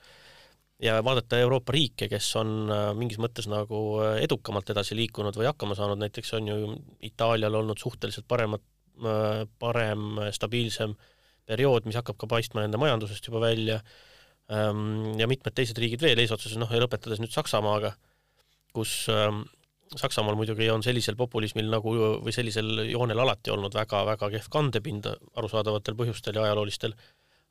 ja 0.81 0.97
vaadata 1.05 1.39
Euroopa 1.39 1.73
riike, 1.75 2.09
kes 2.09 2.27
on 2.41 2.71
äh, 2.71 2.89
mingis 2.97 3.19
mõttes 3.21 3.47
nagu 3.51 3.81
äh, 4.01 4.17
edukamalt 4.25 4.69
edasi 4.73 4.97
liikunud 4.97 5.37
või 5.37 5.49
hakkama 5.49 5.77
saanud, 5.77 6.01
näiteks 6.01 6.33
on 6.39 6.49
ju 6.49 6.75
Itaalial 7.05 7.55
olnud 7.61 7.81
suhteliselt 7.81 8.27
paremat, 8.29 8.63
äh, 9.05 9.43
parem, 9.61 10.19
stabiilsem 10.33 10.95
periood, 11.49 11.85
mis 11.89 11.99
hakkab 11.99 12.17
ka 12.21 12.29
paistma 12.31 12.65
nende 12.65 12.81
majandusest 12.81 13.27
juba 13.29 13.43
välja, 13.43 13.81
ähm, 14.53 15.13
ja 15.19 15.29
mitmed 15.29 15.55
teised 15.57 15.77
riigid 15.81 16.01
veel 16.01 16.21
eesotsas, 16.21 16.57
noh 16.59 16.69
ja 16.71 16.81
lõpetades 16.81 17.21
nüüd 17.21 17.33
Saksamaaga, 17.33 17.95
kus 18.75 19.03
ähm, 19.11 19.43
Saksamaal 19.91 20.37
muidugi 20.39 20.69
on 20.71 20.83
sellisel 20.85 21.17
populismil 21.19 21.67
nagu 21.67 21.91
või 22.23 22.31
sellisel 22.31 22.85
joonel 22.87 23.19
alati 23.19 23.51
olnud 23.51 23.73
väga-väga 23.75 24.29
kehv 24.31 24.47
kandepind 24.53 25.09
arusaadavatel 25.35 25.97
põhjustel 25.99 26.39
ja 26.39 26.45
ajaloolistel 26.47 26.95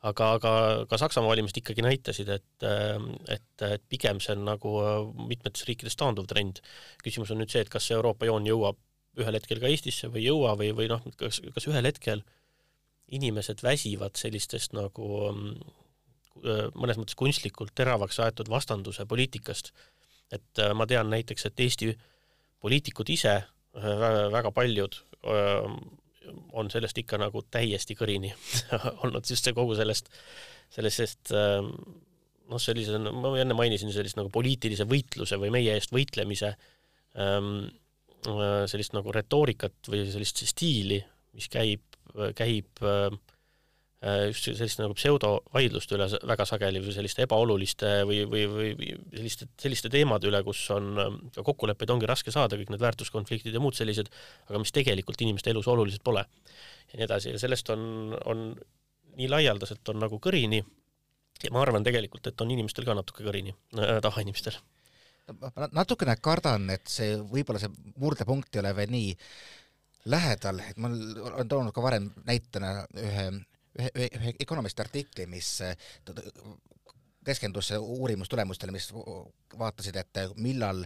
aga, 0.00 0.28
aga 0.38 0.52
ka 0.90 0.99
Saksamaa 1.00 1.33
valimised 1.33 1.61
ikkagi 1.61 1.85
näitasid, 1.85 2.30
et, 2.33 2.66
et, 3.28 3.64
et 3.66 3.83
pigem 3.92 4.21
see 4.23 4.37
on 4.37 4.47
nagu 4.49 4.75
mitmetes 5.28 5.66
riikides 5.69 5.99
taanduv 6.00 6.28
trend. 6.30 6.62
küsimus 7.04 7.33
on 7.35 7.42
nüüd 7.42 7.52
see, 7.52 7.64
et 7.64 7.73
kas 7.73 7.88
see 7.88 7.99
Euroopa 7.99 8.28
joon 8.28 8.49
jõuab 8.49 8.80
ühel 9.21 9.37
hetkel 9.37 9.61
ka 9.61 9.69
Eestisse 9.69 10.09
või 10.09 10.25
ei 10.25 10.30
jõua 10.30 10.54
või, 10.59 10.71
või 10.76 10.88
noh, 10.90 11.04
kas, 11.21 11.42
kas 11.54 11.66
ühel 11.69 11.87
hetkel 11.87 12.25
inimesed 13.11 13.62
väsivad 13.66 14.16
sellistest 14.16 14.73
nagu 14.76 15.09
mõnes 16.40 16.97
mõttes 16.97 17.19
kunstlikult 17.19 17.75
teravaks 17.76 18.21
aetud 18.23 18.49
vastanduse 18.49 19.04
poliitikast. 19.07 19.73
et 20.30 20.61
ma 20.75 20.87
tean 20.87 21.11
näiteks, 21.11 21.47
et 21.47 21.61
Eesti 21.61 21.90
poliitikud 22.62 23.09
ise, 23.11 23.42
väga 23.75 24.52
paljud 24.54 24.95
on 26.57 26.71
sellest 26.73 26.99
ikka 27.03 27.19
nagu 27.21 27.43
täiesti 27.51 27.97
kõrini 27.99 28.33
olnud 29.03 29.27
just 29.27 29.47
see 29.47 29.57
kogu 29.57 29.77
sellest, 29.79 30.11
sellisest 30.75 31.33
ähm, 31.37 31.73
noh, 32.51 32.63
sellise, 32.63 32.99
ma 32.99 33.35
enne 33.41 33.57
mainisin 33.57 33.93
sellist 33.95 34.19
nagu 34.19 34.33
poliitilise 34.35 34.87
võitluse 34.91 35.39
või 35.41 35.53
meie 35.55 35.77
eest 35.79 35.95
võitlemise 35.95 36.55
ähm, 37.19 37.69
äh, 38.27 38.65
sellist 38.71 38.97
nagu 38.97 39.15
retoorikat 39.15 39.91
või 39.93 40.05
sellist 40.11 40.45
stiili, 40.51 41.01
mis 41.37 41.51
käib, 41.53 41.85
käib 42.39 42.85
äh, 42.85 43.11
just 44.00 44.47
selliste 44.49 44.80
nagu 44.80 44.95
pseudovaidluste 44.97 45.97
üle 45.99 46.07
väga 46.30 46.47
sageli 46.49 46.80
või 46.80 46.95
selliste 46.95 47.26
ebaoluliste 47.26 47.90
või, 48.09 48.23
või, 48.30 48.47
või 48.49 48.92
selliste, 49.12 49.49
selliste 49.61 49.90
teemade 49.92 50.30
üle, 50.30 50.40
kus 50.47 50.62
on 50.73 50.88
ähm, 51.02 51.19
ka 51.35 51.45
kokkuleppeid 51.45 51.92
ongi 51.92 52.09
raske 52.09 52.33
saada, 52.33 52.57
kõik 52.57 52.73
need 52.73 52.80
väärtuskonfliktid 52.80 53.52
ja 53.52 53.61
muud 53.61 53.76
sellised, 53.76 54.09
aga 54.49 54.62
mis 54.62 54.73
tegelikult 54.73 55.21
inimeste 55.21 55.52
elus 55.52 55.69
olulised 55.69 56.00
pole. 56.07 56.25
ja 56.92 56.97
nii 56.97 57.07
edasi 57.11 57.35
ja 57.35 57.42
sellest 57.42 57.69
on, 57.76 57.83
on 58.25 58.47
nii 59.19 59.28
laialdaselt 59.28 59.92
on 59.92 60.00
nagu 60.00 60.16
kõrini 60.23 60.62
ja 61.45 61.52
ma 61.52 61.61
arvan 61.64 61.85
tegelikult, 61.85 62.26
et 62.26 62.40
on 62.40 62.50
inimestel 62.57 62.88
ka 62.88 62.97
natuke 62.97 63.25
kõrini 63.26 63.52
äh,, 63.52 63.99
tavainimestel. 64.04 64.57
ma 65.40 65.69
natukene 65.76 66.16
kardan, 66.25 66.71
et 66.73 66.88
see, 66.88 67.19
võib-olla 67.21 67.61
see 67.61 67.92
murdepunkt 68.00 68.57
ei 68.57 68.64
ole 68.64 68.75
veel 68.80 68.97
nii 68.97 69.12
lähedal, 70.11 70.64
et 70.64 70.80
ma 70.80 70.88
olen 70.88 71.49
toonud 71.49 71.76
ka 71.76 71.85
varem 71.85 72.09
näitena 72.25 72.73
ühe, 72.97 73.28
ühe, 73.79 73.91
ühe, 74.07 74.35
Economisti 74.41 74.83
artikli, 74.83 75.27
mis 75.31 75.59
keskendus 77.25 77.73
uurimustulemustele, 77.79 78.73
mis 78.73 78.91
vaatasid, 79.59 79.97
et 80.00 80.23
millal 80.41 80.85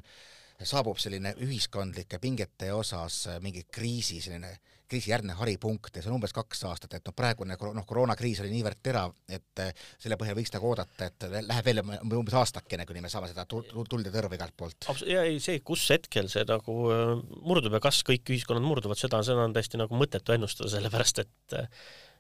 saabub 0.64 0.98
selline 1.02 1.34
ühiskondlike 1.42 2.20
pingete 2.22 2.70
osas 2.72 3.24
mingi 3.42 3.64
kriisi, 3.70 4.20
selline 4.22 4.54
kriisijärgne 4.88 5.34
haripunkt 5.38 5.96
ja 5.96 6.02
see 6.02 6.10
on 6.12 6.18
umbes 6.18 6.34
kaks 6.36 6.60
aastat, 6.68 6.96
et 6.98 7.06
noh, 7.08 7.14
praegune 7.16 7.56
noh, 7.56 7.86
koroonakriis 7.88 8.42
oli 8.44 8.52
niivõrd 8.52 8.82
terav, 8.84 9.14
et 9.32 9.62
selle 10.02 10.18
põhjal 10.20 10.36
võiks 10.38 10.52
nagu 10.54 10.68
oodata, 10.70 11.08
et 11.08 11.26
läheb 11.48 11.68
veel 11.70 11.82
umbes 12.20 12.36
aastakene, 12.38 12.86
kuni 12.86 13.02
me 13.04 13.10
saame 13.12 13.30
seda 13.30 13.46
tuld 13.48 13.72
ja 13.72 14.12
tõrva 14.12 14.36
igalt 14.36 14.56
poolt. 14.56 14.90
ja 15.08 15.24
ei, 15.26 15.40
see, 15.42 15.62
kus 15.64 15.86
hetkel 15.94 16.28
see 16.32 16.44
nagu 16.48 16.78
äh, 16.92 17.14
murdub 17.42 17.78
ja 17.78 17.82
kas 17.82 18.02
kõik 18.06 18.28
ühiskonnad 18.36 18.66
murduvad, 18.66 19.00
seda, 19.00 19.22
seda 19.26 19.48
on 19.48 19.56
täiesti 19.56 19.80
nagu 19.80 19.98
mõttetu 19.98 20.36
ennustada, 20.36 20.70
sellepärast 20.76 21.24
et 21.24 21.58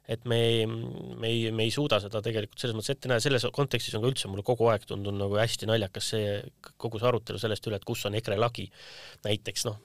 et 0.08 0.24
me 0.28 0.36
ei, 0.36 0.66
me 0.68 1.30
ei, 1.30 1.50
me 1.54 1.64
ei 1.64 1.72
suuda 1.72 1.98
seda 2.02 2.20
tegelikult 2.24 2.60
selles 2.60 2.76
mõttes 2.76 2.92
ette 2.92 3.08
näha, 3.08 3.22
selles 3.24 3.46
kontekstis 3.56 3.96
on 3.96 4.04
ka 4.04 4.10
üldse 4.10 4.28
mulle 4.28 4.44
kogu 4.44 4.68
aeg 4.68 4.84
tundunud 4.88 5.22
nagu 5.22 5.38
hästi 5.40 5.68
naljakas 5.70 6.10
see, 6.12 6.34
kogu 6.80 7.00
see 7.00 7.08
arutelu 7.08 7.40
sellest 7.40 7.68
üle, 7.70 7.78
et 7.80 7.88
kus 7.88 8.04
on 8.08 8.18
EKRE 8.18 8.36
lagi. 8.36 8.66
näiteks 9.24 9.64
noh, 9.70 9.78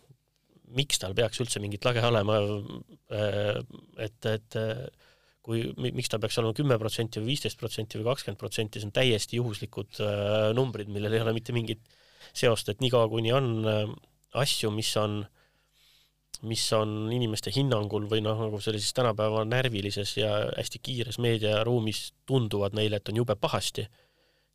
miks 0.75 0.99
tal 1.01 1.15
peaks 1.15 1.39
üldse 1.39 1.63
mingit 1.63 1.88
lage 1.88 2.03
olema, 2.03 2.41
äh, 3.15 3.61
et, 4.03 4.19
et 4.27 4.59
kui, 5.45 5.63
miks 5.88 6.11
ta 6.11 6.19
peaks 6.19 6.41
olema 6.41 6.57
kümme 6.57 6.77
protsenti 6.81 7.23
või 7.23 7.33
viisteist 7.33 7.59
protsenti 7.61 8.01
või 8.01 8.11
kakskümmend 8.11 8.43
protsenti, 8.43 8.83
see 8.83 8.91
on 8.91 8.95
täiesti 8.99 9.39
juhuslikud 9.39 10.03
äh, 10.03 10.51
numbrid, 10.57 10.91
millel 10.91 11.15
ei 11.15 11.23
ole 11.23 11.33
mitte 11.38 11.55
mingit 11.55 11.88
seost, 12.35 12.69
et 12.69 12.83
niikaua, 12.83 13.07
kuni 13.09 13.31
on 13.31 13.53
äh, 13.63 13.83
asju, 14.43 14.75
mis 14.75 14.91
on 14.99 15.21
äh, 15.23 15.38
mis 16.48 16.63
on 16.74 17.10
inimeste 17.12 17.51
hinnangul 17.55 18.05
või 18.12 18.22
noh, 18.24 18.38
nagu 18.48 18.62
sellises 18.63 18.93
tänapäeva 18.96 19.43
närvilises 19.48 20.15
ja 20.17 20.31
hästi 20.55 20.79
kiires 20.84 21.19
meediaruumis 21.19 22.10
tunduvad 22.29 22.77
neile, 22.77 23.00
et 23.00 23.12
on 23.12 23.19
jube 23.19 23.36
pahasti, 23.36 23.86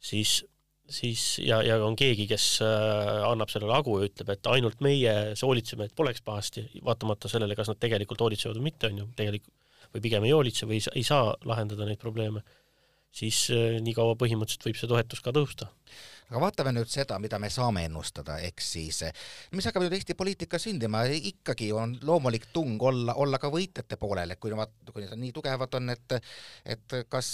siis, 0.00 0.38
siis 0.88 1.26
ja, 1.44 1.60
ja 1.66 1.76
on 1.84 1.96
keegi, 1.96 2.26
kes 2.30 2.46
äh, 2.64 3.20
annab 3.28 3.52
sellele 3.52 3.76
hagu 3.76 3.98
ja 4.00 4.08
ütleb, 4.08 4.32
et 4.32 4.52
ainult 4.54 4.80
meie 4.84 5.14
hoolitseme, 5.42 5.90
et 5.90 5.96
poleks 5.96 6.24
pahasti, 6.24 6.66
vaatamata 6.84 7.28
sellele, 7.28 7.56
kas 7.58 7.72
nad 7.72 7.82
tegelikult 7.82 8.24
hoolitsevad 8.24 8.60
või 8.60 8.70
mitte, 8.70 8.88
on 8.88 9.04
ju, 9.04 9.10
tegelikult 9.18 9.52
või 9.94 10.02
pigem 10.02 10.24
ei 10.26 10.32
hoolitse 10.34 10.66
või 10.66 10.80
ei 10.96 11.04
saa 11.06 11.34
lahendada 11.46 11.86
neid 11.86 12.00
probleeme, 12.02 12.40
siis 13.14 13.46
äh, 13.54 13.78
nii 13.84 13.94
kaua 13.96 14.16
põhimõtteliselt 14.20 14.66
võib 14.68 14.80
see 14.80 14.90
toetus 14.90 15.22
ka 15.24 15.34
tõusta. 15.34 15.70
Aga 16.30 16.40
vaatame 16.40 16.72
nüüd 16.72 16.88
seda, 16.88 17.18
mida 17.20 17.38
me 17.38 17.50
saame 17.52 17.84
ennustada, 17.86 18.38
ehk 18.42 18.62
siis 18.64 19.02
mis 19.52 19.66
hakkab 19.68 19.84
nüüd 19.84 19.92
Eesti 19.94 20.16
poliitikas 20.16 20.64
sündima, 20.66 21.04
ikkagi 21.30 21.68
on 21.76 21.98
loomulik 22.02 22.48
tung 22.52 22.80
olla, 22.82 23.14
olla 23.20 23.38
ka 23.38 23.52
võitjate 23.52 24.00
poolel, 24.00 24.32
et 24.32 24.40
kui 24.40 24.54
nad, 24.56 24.72
kui 24.88 25.04
nad 25.04 25.20
nii 25.20 25.34
tugevad 25.36 25.78
on, 25.78 25.92
et 25.92 26.16
et 26.64 26.96
kas 27.12 27.28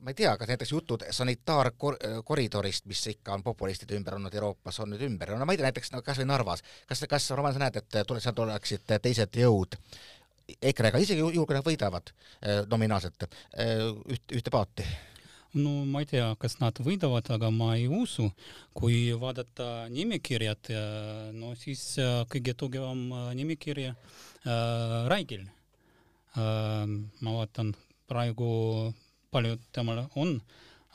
ma 0.00 0.10
ei 0.10 0.16
tea, 0.16 0.32
kas 0.40 0.48
näiteks 0.48 0.72
jutud 0.72 1.04
sanitaarkoridorist, 1.14 2.86
mis 2.90 3.02
ikka 3.12 3.34
on 3.36 3.44
populistide 3.44 3.96
ümber 3.98 4.16
olnud 4.16 4.34
Euroopas, 4.34 4.80
on 4.80 4.94
nüüd 4.94 5.04
ümber, 5.06 5.34
no 5.36 5.46
ma 5.46 5.54
ei 5.54 5.60
tea, 5.60 5.68
näiteks 5.68 5.92
no 5.94 6.00
kas 6.04 6.20
või 6.22 6.30
Narvas, 6.30 6.64
kas, 6.88 7.04
kas 7.10 7.28
Roman, 7.36 7.54
sa 7.54 7.62
näed, 7.62 7.76
et 7.82 8.00
tule, 8.08 8.22
sealt 8.24 8.40
oleksid 8.42 8.96
teised 9.04 9.40
jõud 9.42 9.76
EKRE-ga, 10.58 10.98
isegi 11.02 11.22
juhul, 11.22 11.46
kui 11.46 11.56
nad 11.56 11.66
võidavad 11.66 12.10
eh, 12.10 12.64
nominaalselt 12.70 13.26
eh, 13.26 13.86
üht, 14.10 14.36
ühte 14.40 14.52
paati? 14.52 14.86
no 15.58 15.84
ma 15.84 16.02
ei 16.02 16.06
tea, 16.06 16.28
kas 16.38 16.58
nad 16.60 16.78
võidavad, 16.78 17.26
aga 17.34 17.50
ma 17.50 17.74
ei 17.76 17.88
usu. 17.90 18.28
kui 18.74 19.10
vaadata 19.18 19.88
nimekirjad, 19.90 20.70
no 21.34 21.54
siis 21.58 21.82
kõige 22.30 22.54
tugevam 22.54 23.10
nimekiri 23.34 23.88
äh, 23.90 23.96
Raigil 25.10 25.42
äh,. 26.38 26.86
ma 27.20 27.34
vaatan 27.40 27.74
praegu, 28.06 28.94
palju 29.30 29.58
temal 29.72 30.06
on 30.14 30.40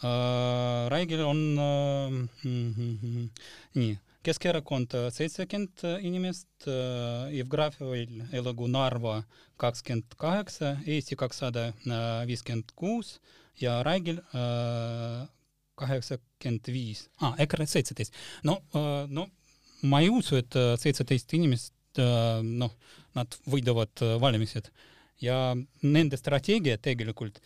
äh,. 0.03 0.87
Raigil 0.91 1.25
on 1.25 1.43
äh, 1.59 2.47
mm, 3.75 3.97
nii 4.25 4.33
Keskerakond 4.33 4.93
seitsekümmend 5.13 5.83
inimest, 6.01 6.65
Jevgrafil 7.29 8.23
elagu 8.33 8.67
Narva 8.67 9.19
kakskümmend 9.61 10.15
kaheksa, 10.17 10.77
Eesti 10.87 11.15
kakssada 11.15 11.73
viiskümmend 12.25 12.71
kuus 12.75 13.19
ja 13.61 13.83
Raigil 13.85 14.17
kaheksakümmend 15.77 16.71
viis, 16.73 17.05
aa, 17.21 17.35
EKRE 17.37 17.67
seitseteist. 17.69 18.13
no, 18.43 18.57
no 19.09 19.27
ma 19.83 20.01
ei 20.01 20.09
usu, 20.09 20.39
et 20.41 20.57
seitseteist 20.81 21.33
inimest, 21.37 21.75
noh, 22.41 22.73
nad 23.13 23.37
võidavad 23.45 24.01
valimised 24.19 24.71
ja 25.21 25.55
nende 25.81 26.17
strateegia 26.19 26.77
tegelikult, 26.77 27.39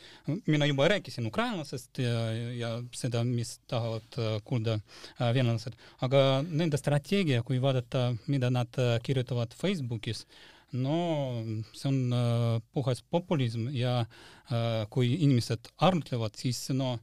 mina 0.50 0.66
juba 0.66 0.88
rääkisin 0.90 1.28
ukrainlasest 1.30 2.02
ja, 2.02 2.16
ja 2.58 2.70
seda, 2.96 3.24
mis 3.24 3.60
tahavad 3.70 4.20
kuulda 4.44 4.80
venelased, 5.20 5.76
aga 6.06 6.42
nende 6.48 6.80
strateegia, 6.82 7.44
kui 7.46 7.62
vaadata, 7.62 8.14
mida 8.28 8.50
nad 8.50 8.80
kirjutavad 9.06 9.54
Facebookis, 9.54 10.26
no 10.72 11.44
see 11.74 11.90
on 11.90 12.14
äh, 12.14 12.62
puhas 12.74 13.02
populism 13.02 13.70
ja 13.74 14.06
äh, 14.52 14.86
kui 14.90 15.14
inimesed 15.18 15.72
arutlevad, 15.78 16.36
siis 16.38 16.70
no 16.74 16.94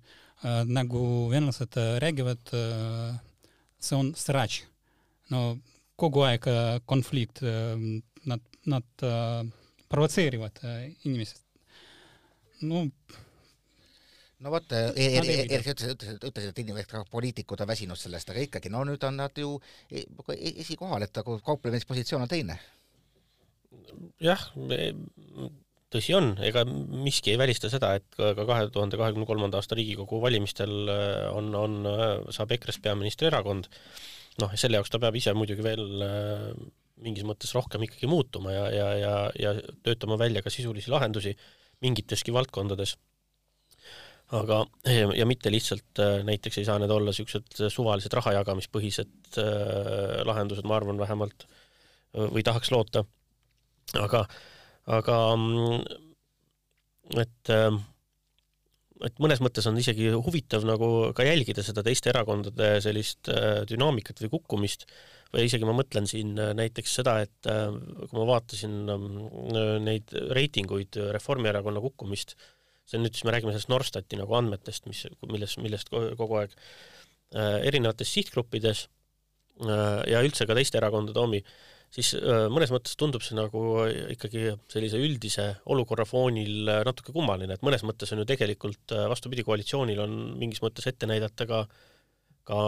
äh, 0.44 0.62
nagu 0.64 1.28
venelased 1.30 1.78
räägivad, 2.02 2.52
see 3.78 3.96
on 3.96 4.14
srač. 4.14 4.62
no 5.30 5.58
kogu 5.96 6.22
aeg 6.22 6.44
konflikt, 6.86 7.40
nad, 8.28 8.40
nad 8.68 8.84
provotseerivad 9.92 10.62
inimesed. 11.04 11.42
no 12.66 12.86
no 14.44 14.52
vot, 14.52 14.72
Erik 14.72 15.68
ütles, 15.72 15.92
ütles, 15.94 16.16
ütles, 16.20 16.48
et 16.50 16.58
inimesed, 16.64 16.96
poliitikud 17.10 17.60
on 17.64 17.70
väsinud 17.72 18.00
sellest, 18.00 18.30
aga 18.32 18.42
ikkagi, 18.44 18.72
no 18.72 18.84
nüüd 18.88 19.04
on 19.08 19.16
nad 19.22 19.38
ju 19.38 19.54
e-, 19.90 20.06
esikohal, 20.52 21.06
et 21.06 21.22
nagu 21.22 21.38
kauplemispositsioon 21.46 22.26
on 22.26 22.32
teine 22.32 22.58
jah, 24.22 24.42
tõsi 25.92 26.14
on, 26.16 26.32
ega 26.44 26.64
miski 26.66 27.32
ei 27.32 27.40
välista 27.40 27.70
seda, 27.72 27.94
et 27.98 28.18
ka 28.18 28.34
kahe 28.36 28.68
tuhande 28.74 28.98
kahekümne 29.00 29.28
kolmanda 29.28 29.60
aasta 29.60 29.78
Riigikogu 29.78 30.20
valimistel 30.22 30.90
äh, 30.92 31.28
on, 31.36 31.52
on, 31.58 31.78
äh, 31.90 32.06
saab 32.34 32.54
EKRE-st 32.56 32.82
peaministri 32.84 33.30
erakond. 33.30 33.70
noh, 34.42 34.52
selle 34.60 34.76
jaoks 34.76 34.92
ta 34.92 35.00
peab 35.00 35.16
ise 35.16 35.32
muidugi 35.36 35.64
veel 35.64 36.04
äh, 36.04 36.50
mingis 37.04 37.26
mõttes 37.28 37.52
rohkem 37.56 37.82
ikkagi 37.84 38.08
muutuma 38.08 38.54
ja, 38.54 38.68
ja, 38.72 38.86
ja, 38.96 39.14
ja 39.40 39.52
töötama 39.84 40.16
välja 40.20 40.42
ka 40.42 40.52
sisulisi 40.52 40.90
lahendusi 40.92 41.34
mingiteski 41.84 42.32
valdkondades. 42.32 42.96
aga, 44.32 44.64
ja 45.14 45.26
mitte 45.26 45.52
lihtsalt 45.52 46.00
näiteks 46.26 46.58
ei 46.58 46.64
saa 46.66 46.78
need 46.82 46.90
olla 46.90 47.12
niisugused 47.12 47.68
suvalised 47.70 48.16
rahajagamispõhised 48.16 49.38
lahendused, 50.26 50.66
ma 50.66 50.80
arvan 50.80 50.98
vähemalt, 50.98 51.46
või 52.16 52.42
tahaks 52.42 52.72
loota 52.74 53.04
aga, 53.94 54.24
aga 54.90 55.18
mm, 55.36 55.84
et 57.22 57.52
ähm, 57.54 57.78
et 59.04 59.18
mõnes 59.20 59.42
mõttes 59.44 59.66
on 59.68 59.76
isegi 59.76 60.08
huvitav 60.14 60.64
nagu 60.64 61.12
ka 61.16 61.26
jälgida 61.26 61.62
seda 61.62 61.84
teiste 61.84 62.10
erakondade 62.10 62.78
sellist 62.84 63.28
äh, 63.28 63.60
dünaamikat 63.68 64.22
või 64.24 64.32
kukkumist 64.38 64.86
või 65.36 65.46
isegi 65.50 65.68
ma 65.68 65.74
mõtlen 65.76 66.08
siin 66.10 66.34
äh, 66.40 66.52
näiteks 66.56 66.98
seda, 67.00 67.18
et 67.26 67.50
äh, 67.50 67.68
kui 68.08 68.18
ma 68.18 68.26
vaatasin 68.32 68.76
ähm, 68.92 69.06
neid 69.84 70.12
reitinguid 70.36 70.98
Reformierakonna 71.16 71.82
kukkumist, 71.84 72.36
see 72.86 72.98
on 72.98 73.06
nüüd 73.06 73.16
siis 73.16 73.26
me 73.28 73.34
räägime 73.34 73.54
sellest 73.54 73.72
Norstati 73.72 74.18
nagu 74.18 74.36
andmetest, 74.38 74.86
mis, 74.90 75.04
millest, 75.28 75.60
millest 75.62 75.90
kogu 75.90 76.42
aeg 76.42 76.54
erinevates 77.36 78.06
sihtgruppides 78.14 78.84
ja 80.06 80.20
üldse 80.22 80.46
ka 80.46 80.54
teiste 80.54 80.78
erakondade 80.78 81.18
omi 81.18 81.40
siis 81.94 82.12
äh, 82.18 82.46
mõnes 82.52 82.72
mõttes 82.74 82.96
tundub 82.98 83.24
see 83.24 83.36
nagu 83.38 83.62
ikkagi 84.12 84.54
sellise 84.72 85.00
üldise 85.02 85.48
olukorra 85.72 86.06
foonil 86.08 86.70
äh, 86.70 86.82
natuke 86.86 87.14
kummaline, 87.14 87.56
et 87.56 87.66
mõnes 87.66 87.84
mõttes 87.86 88.12
on 88.12 88.22
ju 88.22 88.28
tegelikult 88.28 88.94
äh, 88.94 89.06
vastupidi, 89.10 89.46
koalitsioonil 89.46 90.02
on 90.04 90.16
mingis 90.40 90.62
mõttes 90.64 90.88
ette 90.90 91.08
näidata 91.08 91.48
ka 91.48 91.64
ka 92.46 92.58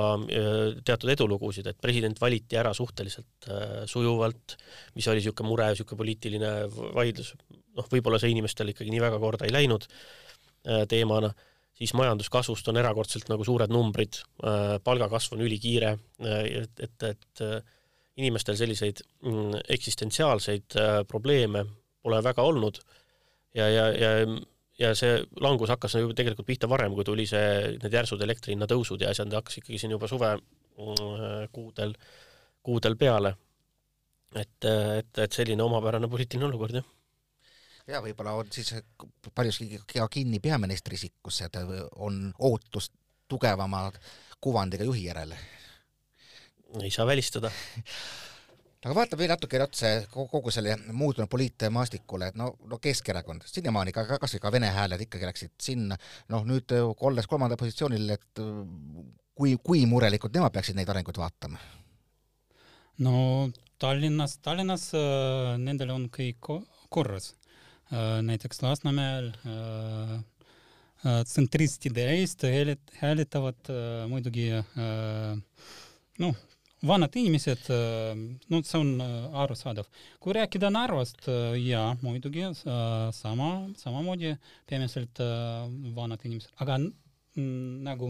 teatud 0.82 1.12
edulugusid, 1.12 1.68
et 1.70 1.78
president 1.78 2.18
valiti 2.18 2.58
ära 2.58 2.72
suhteliselt 2.74 3.46
sujuvalt, 3.86 4.56
mis 4.98 5.06
oli 5.06 5.22
niisugune 5.22 5.52
mure, 5.52 5.68
niisugune 5.70 6.00
poliitiline 6.00 6.50
vaidlus, 6.96 7.34
noh, 7.78 7.86
võib-olla 7.92 8.18
see 8.18 8.32
inimestele 8.34 8.74
ikkagi 8.74 8.90
nii 8.90 9.04
väga 9.04 9.20
korda 9.22 9.46
ei 9.46 9.54
läinud 9.54 9.86
teemana, 10.90 11.30
siis 11.78 11.94
majanduskasvust 11.94 12.72
on 12.72 12.82
erakordselt 12.82 13.30
nagu 13.30 13.46
suured 13.46 13.70
numbrid, 13.70 14.18
palgakasv 14.84 15.38
on 15.38 15.46
ülikiire, 15.46 15.94
et, 16.26 16.82
et, 16.88 17.06
et 17.12 17.46
inimestel 18.18 18.58
selliseid 18.58 19.02
mm, 19.22 19.60
eksistentsiaalseid 19.76 20.78
äh, 20.78 21.00
probleeme 21.08 21.64
pole 22.02 22.20
väga 22.24 22.44
olnud. 22.50 22.80
Ja, 23.56 23.68
ja, 23.70 23.88
ja, 23.94 24.10
ja 24.78 24.92
see 24.98 25.18
langus 25.42 25.72
hakkas 25.72 25.98
ju 25.98 26.12
tegelikult 26.16 26.46
pihta 26.46 26.68
varem, 26.70 26.94
kui 26.94 27.06
tuli 27.06 27.26
see, 27.26 27.74
need 27.82 27.98
järsud 27.98 28.22
elektri 28.22 28.54
hinna 28.54 28.68
tõusud 28.70 29.02
ja 29.02 29.10
asjad 29.14 29.34
hakkas 29.34 29.60
ikkagi 29.60 29.80
siin 29.82 29.96
juba 29.96 30.10
suve 30.10 30.34
mm, 30.36 31.48
kuudel, 31.52 32.96
peale. 33.00 33.34
et, 34.36 34.64
et, 34.68 35.18
et 35.24 35.32
selline 35.32 35.62
omapärane 35.64 36.08
poliitiline 36.10 36.46
olukord, 36.50 36.78
jah 36.78 36.94
ja 37.88 38.02
võib-olla 38.04 38.34
on 38.36 38.50
siis 38.52 38.74
paljuski 39.34 39.80
ka 39.88 40.08
kinni 40.12 40.40
peaministri 40.44 40.98
isikkus, 40.98 41.40
et 41.46 41.56
on 41.96 42.26
ootus 42.38 42.90
tugevama 43.28 43.86
kuvandiga 44.40 44.84
juhi 44.84 45.06
järele. 45.06 45.38
ei 46.82 46.90
saa 46.90 47.06
välistada 47.06 47.50
aga 48.84 48.94
vaatame 48.94 49.22
veel 49.24 49.32
natuke 49.32 49.60
otse 49.62 49.92
kogu 50.12 50.52
selle 50.54 50.76
muutunud 50.94 51.30
poliitmaastikule, 51.30 52.30
et 52.30 52.38
no, 52.38 52.52
no 52.70 52.78
Keskerakond, 52.82 53.46
sinnamaani 53.50 53.94
ka, 53.94 54.04
ka 54.06 54.20
kasvõi 54.22 54.42
ka 54.44 54.52
Vene 54.54 54.70
hääled 54.74 55.02
ikkagi 55.06 55.26
läksid 55.28 55.54
sinna, 55.62 55.98
noh 56.32 56.46
nüüd 56.46 56.74
olles 56.78 57.26
kolmandal 57.30 57.58
positsioonil, 57.60 58.06
et 58.14 58.42
kui, 59.38 59.56
kui 59.62 59.82
murelikult 59.90 60.34
nemad 60.34 60.54
peaksid 60.54 60.78
neid 60.78 60.90
arenguid 60.92 61.18
vaatama? 61.18 61.58
no 63.02 63.50
Tallinnas, 63.78 64.38
Tallinnas 64.42 64.88
äh, 64.98 65.54
nendel 65.62 65.94
on 65.94 66.08
kõik 66.14 66.50
korras 66.90 67.32
näiteks 67.88 68.60
Lasnamäel 68.60 69.30
tsentristide 71.24 72.04
eest 72.18 72.42
hääletavad 73.00 73.70
muidugi 74.10 74.50
noh, 76.18 76.34
vanad 76.86 77.16
inimesed, 77.16 77.66
no 78.48 78.62
see 78.62 78.78
on 78.78 79.00
arusaadav. 79.42 79.88
kui 80.20 80.32
rääkida 80.36 80.70
Narvast, 80.70 81.26
jaa, 81.64 81.96
muidugi 82.02 82.46
sama, 83.12 83.50
samamoodi 83.76 84.36
peamiselt 84.66 85.18
vanad 85.96 86.24
inimesed, 86.24 86.54
aga 86.62 86.78
nagu 87.38 88.08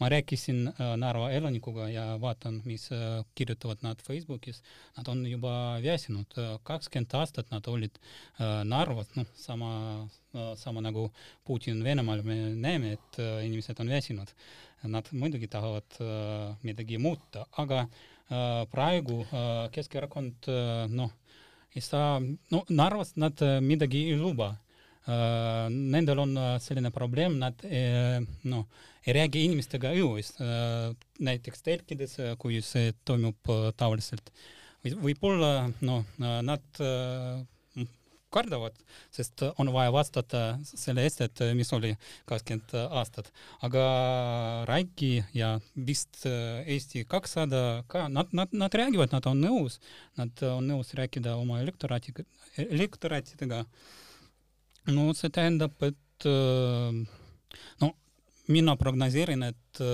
ma 0.00 0.08
rääkisin 0.08 0.72
Narva 0.96 1.30
elanikuga 1.30 1.88
ja 1.88 2.04
vaatan, 2.20 2.60
mis 2.64 2.88
kirjutavad 3.34 3.82
nad 3.82 4.02
Facebookis, 4.02 4.62
nad 4.96 5.08
on 5.08 5.26
juba 5.26 5.78
väsinud, 5.82 6.38
kakskümmend 6.62 7.14
aastat 7.14 7.50
nad 7.50 7.66
olid 7.70 7.98
Narvas, 8.64 9.14
noh, 9.16 9.26
sama, 9.34 10.08
sama 10.56 10.80
nagu 10.80 11.10
Putin 11.46 11.84
Venemaal, 11.84 12.22
me 12.22 12.54
näeme, 12.54 12.92
et 12.98 13.20
inimesed 13.46 13.80
on 13.80 13.88
väsinud 13.94 14.34
nad 14.88 15.08
muidugi 15.12 15.48
tahavad 15.48 15.96
äh, 16.00 16.56
midagi 16.62 16.98
muuta, 16.98 17.46
aga 17.56 17.84
äh, 17.84 18.64
praegu 18.72 19.22
äh, 19.24 19.68
Keskerakond 19.72 20.48
noh, 20.92 21.12
ei 21.74 21.82
saa, 21.82 22.20
no 22.50 22.62
Narvas 22.68 23.14
nad 23.16 23.40
midagi 23.62 24.08
ei 24.12 24.18
luba. 24.20 24.54
Nendel 25.04 26.20
on 26.22 26.30
selline 26.64 26.88
probleem, 26.88 27.34
nad 27.36 27.60
noh, 28.48 28.62
ei 29.04 29.12
räägi 29.12 29.42
inimestega 29.44 29.90
õues, 30.00 30.30
näiteks 31.20 31.60
telkides, 31.66 32.14
kui 32.40 32.62
see 32.64 32.94
toimub 33.04 33.50
tavaliselt. 33.76 34.30
võib-olla 35.02 35.66
noh, 35.84 36.06
nad 36.22 36.80
kardavad, 38.34 38.76
sest 39.14 39.44
on 39.62 39.70
vaja 39.74 39.92
vastata 39.94 40.42
selle 40.66 41.04
eest, 41.06 41.22
et 41.24 41.42
mis 41.56 41.70
oli 41.76 41.92
kakskümmend 42.28 42.74
aastat. 42.98 43.30
aga 43.66 43.84
Raiki 44.68 45.12
ja 45.36 45.54
vist 45.86 46.24
Eesti 46.26 47.04
kakssada 47.08 47.84
ka, 47.88 48.08
nad, 48.08 48.32
nad, 48.32 48.52
nad 48.52 48.74
räägivad, 48.74 49.14
nad 49.14 49.26
on 49.30 49.42
nõus, 49.44 49.78
nad 50.20 50.44
on 50.48 50.66
nõus 50.72 50.94
rääkida 50.98 51.36
oma 51.40 51.60
elektoraatiga, 51.62 52.26
elektoraatidega. 52.64 53.64
no 54.94 55.12
see 55.16 55.30
tähendab, 55.30 55.78
et 55.82 56.28
no 57.80 57.94
mina 58.48 58.76
prognoseerin, 58.80 59.46
et 59.50 59.84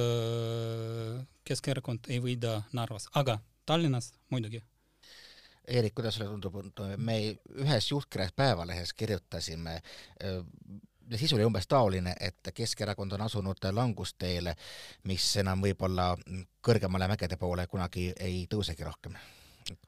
Keskerakond 1.50 2.10
ei 2.12 2.20
võida 2.22 2.60
Narvas, 2.76 3.08
aga 3.16 3.40
Tallinnas 3.66 4.12
muidugi 4.30 4.62
Eerik, 5.70 5.94
kuidas 5.94 6.16
sulle 6.16 6.26
tundub, 6.26 6.56
me 6.98 7.16
ühes 7.62 7.90
juhtkirjas 7.92 8.32
Päevalehes 8.34 8.92
kirjutasime 8.98 9.76
sisu 11.16 11.36
oli 11.36 11.44
umbes 11.44 11.66
taoline, 11.66 12.14
et 12.20 12.50
Keskerakond 12.54 13.12
on 13.12 13.24
asunud 13.26 13.66
langusteele, 13.72 14.54
mis 15.10 15.26
enam 15.42 15.62
võib-olla 15.62 16.12
kõrgemale 16.62 17.08
mägede 17.10 17.38
poole 17.40 17.66
kunagi 17.66 18.10
ei 18.18 18.46
tõusegi 18.50 18.86
rohkem. 18.86 19.14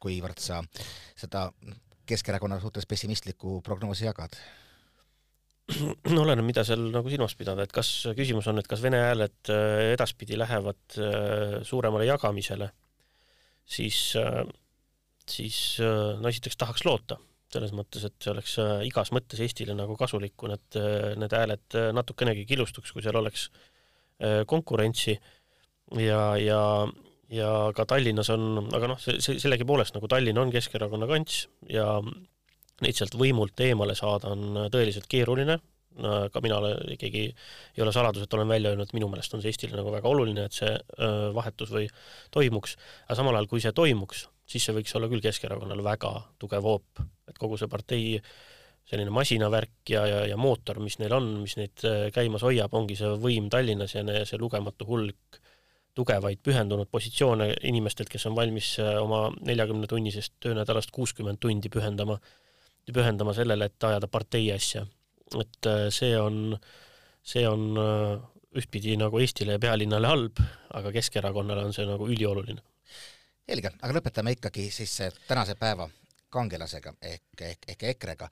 kuivõrd 0.01 0.38
sa 0.38 0.62
seda 1.16 1.51
Keskerakonna 2.07 2.61
suhtes 2.61 2.87
pessimistlikku 2.87 3.61
prognoosi 3.62 4.05
jagad? 4.05 4.37
no 6.11 6.23
oleneb, 6.23 6.45
mida 6.45 6.64
seal 6.64 6.90
nagu 6.92 7.09
silmas 7.09 7.35
pidada, 7.38 7.62
et 7.62 7.73
kas 7.73 8.09
küsimus 8.16 8.49
on, 8.51 8.59
et 8.59 8.66
kas 8.66 8.83
Vene 8.83 8.99
hääled 8.99 9.53
edaspidi 9.92 10.38
lähevad 10.38 10.99
äh, 10.99 11.62
suuremale 11.62 12.05
jagamisele, 12.07 12.73
siis 13.64 14.12
siis 15.31 15.59
äh, 15.83 16.17
no 16.21 16.31
esiteks 16.31 16.59
tahaks 16.61 16.85
loota, 16.87 17.19
selles 17.53 17.75
mõttes, 17.77 18.05
et 18.09 18.17
see 18.23 18.33
oleks 18.33 18.57
äh, 18.63 18.75
igas 18.89 19.13
mõttes 19.15 19.41
Eestile 19.45 19.77
nagu 19.77 19.97
kasulik, 20.01 20.35
kui 20.41 20.51
need, 20.53 20.65
äh, 20.79 21.13
need 21.21 21.37
hääled 21.37 21.79
natukenegi 21.97 22.47
killustuks, 22.49 22.95
kui 22.95 23.05
seal 23.05 23.19
oleks 23.19 23.51
konkurentsi. 24.47 25.17
Ja, 25.99 26.37
ja, 26.39 26.59
ja 27.35 27.49
ka 27.75 27.83
Tallinnas 27.91 28.29
on, 28.31 28.69
aga 28.77 28.93
noh, 28.93 29.01
see, 29.03 29.17
sellegipoolest 29.43 29.97
nagu 29.97 30.07
Tallinn 30.07 30.39
on 30.39 30.53
Keskerakonna 30.55 31.09
kants 31.11 31.41
ja 31.67 31.97
neid 32.85 32.95
sealt 32.95 33.17
võimult 33.19 33.59
eemale 33.67 33.97
saada 33.99 34.31
on 34.31 34.69
tõeliselt 34.71 35.09
keeruline, 35.11 35.57
ka 35.99 36.45
mina 36.45 36.61
keegi 37.01 37.25
ei 37.33 37.83
ole 37.83 37.91
saladus, 37.97 38.23
et 38.23 38.37
olen 38.39 38.53
välja 38.53 38.71
öelnud, 38.71 38.87
et 38.87 38.95
minu 38.95 39.11
meelest 39.11 39.35
on 39.35 39.43
see 39.43 39.51
Eestile 39.51 39.75
nagu 39.81 39.91
väga 39.91 40.13
oluline, 40.13 40.47
et 40.47 40.55
see 40.55 40.71
vahetus 41.35 41.75
või 41.75 41.91
toimuks, 42.31 42.79
aga 43.09 43.19
samal 43.19 43.41
ajal, 43.41 43.51
kui 43.51 43.65
see 43.65 43.75
toimuks, 43.75 44.29
siis 44.49 44.65
see 44.67 44.75
võiks 44.77 44.95
olla 44.99 45.09
küll 45.11 45.23
Keskerakonnal 45.25 45.83
väga 45.85 46.13
tugev 46.41 46.67
hoop, 46.67 47.05
et 47.29 47.39
kogu 47.39 47.59
see 47.61 47.71
partei 47.71 48.19
selline 48.89 49.13
masinavärk 49.15 49.93
ja, 49.95 50.05
ja, 50.07 50.21
ja 50.33 50.37
mootor, 50.41 50.81
mis 50.83 50.99
neil 51.01 51.15
on, 51.17 51.29
mis 51.45 51.57
neid 51.59 51.85
äh, 51.89 52.09
käimas 52.15 52.45
hoiab, 52.47 52.75
ongi 52.77 52.97
see 52.99 53.13
võim 53.23 53.49
Tallinnas 53.53 53.95
ja 53.95 54.05
see 54.29 54.41
lugematu 54.41 54.89
hulk 54.89 55.41
tugevaid 55.97 56.41
pühendunud 56.43 56.89
positsioone 56.91 57.51
inimestelt, 57.69 58.11
kes 58.13 58.27
on 58.31 58.37
valmis 58.37 58.75
äh, 58.83 58.97
oma 59.01 59.27
neljakümnetunnisest 59.47 60.39
töönädalast 60.43 60.93
kuuskümmend 60.95 61.41
tundi 61.41 61.71
pühendama, 61.73 62.19
pühendama 62.93 63.37
sellele, 63.37 63.71
et 63.71 63.89
ajada 63.89 64.11
partei 64.11 64.51
asja. 64.53 64.85
et 65.39 65.71
äh, 65.71 65.87
see 65.95 66.19
on, 66.19 66.59
see 67.23 67.47
on 67.49 67.79
ühtpidi 68.59 68.99
nagu 69.01 69.17
Eestile 69.23 69.57
ja 69.57 69.63
pealinnale 69.63 70.11
halb, 70.11 70.43
aga 70.75 70.93
Keskerakonnale 70.93 71.71
on 71.71 71.73
see 71.73 71.87
nagu 71.89 72.11
ülioluline 72.11 72.61
selge, 73.49 73.73
aga 73.81 73.97
lõpetame 73.97 74.37
ikkagi 74.37 74.69
siis 74.71 74.99
tänase 75.29 75.57
päeva 75.59 75.89
kangelasega 76.33 76.95
ehk, 77.03 77.41
ehk, 77.41 77.67
ehk 77.69 77.89
EKRE-ga. 77.93 78.29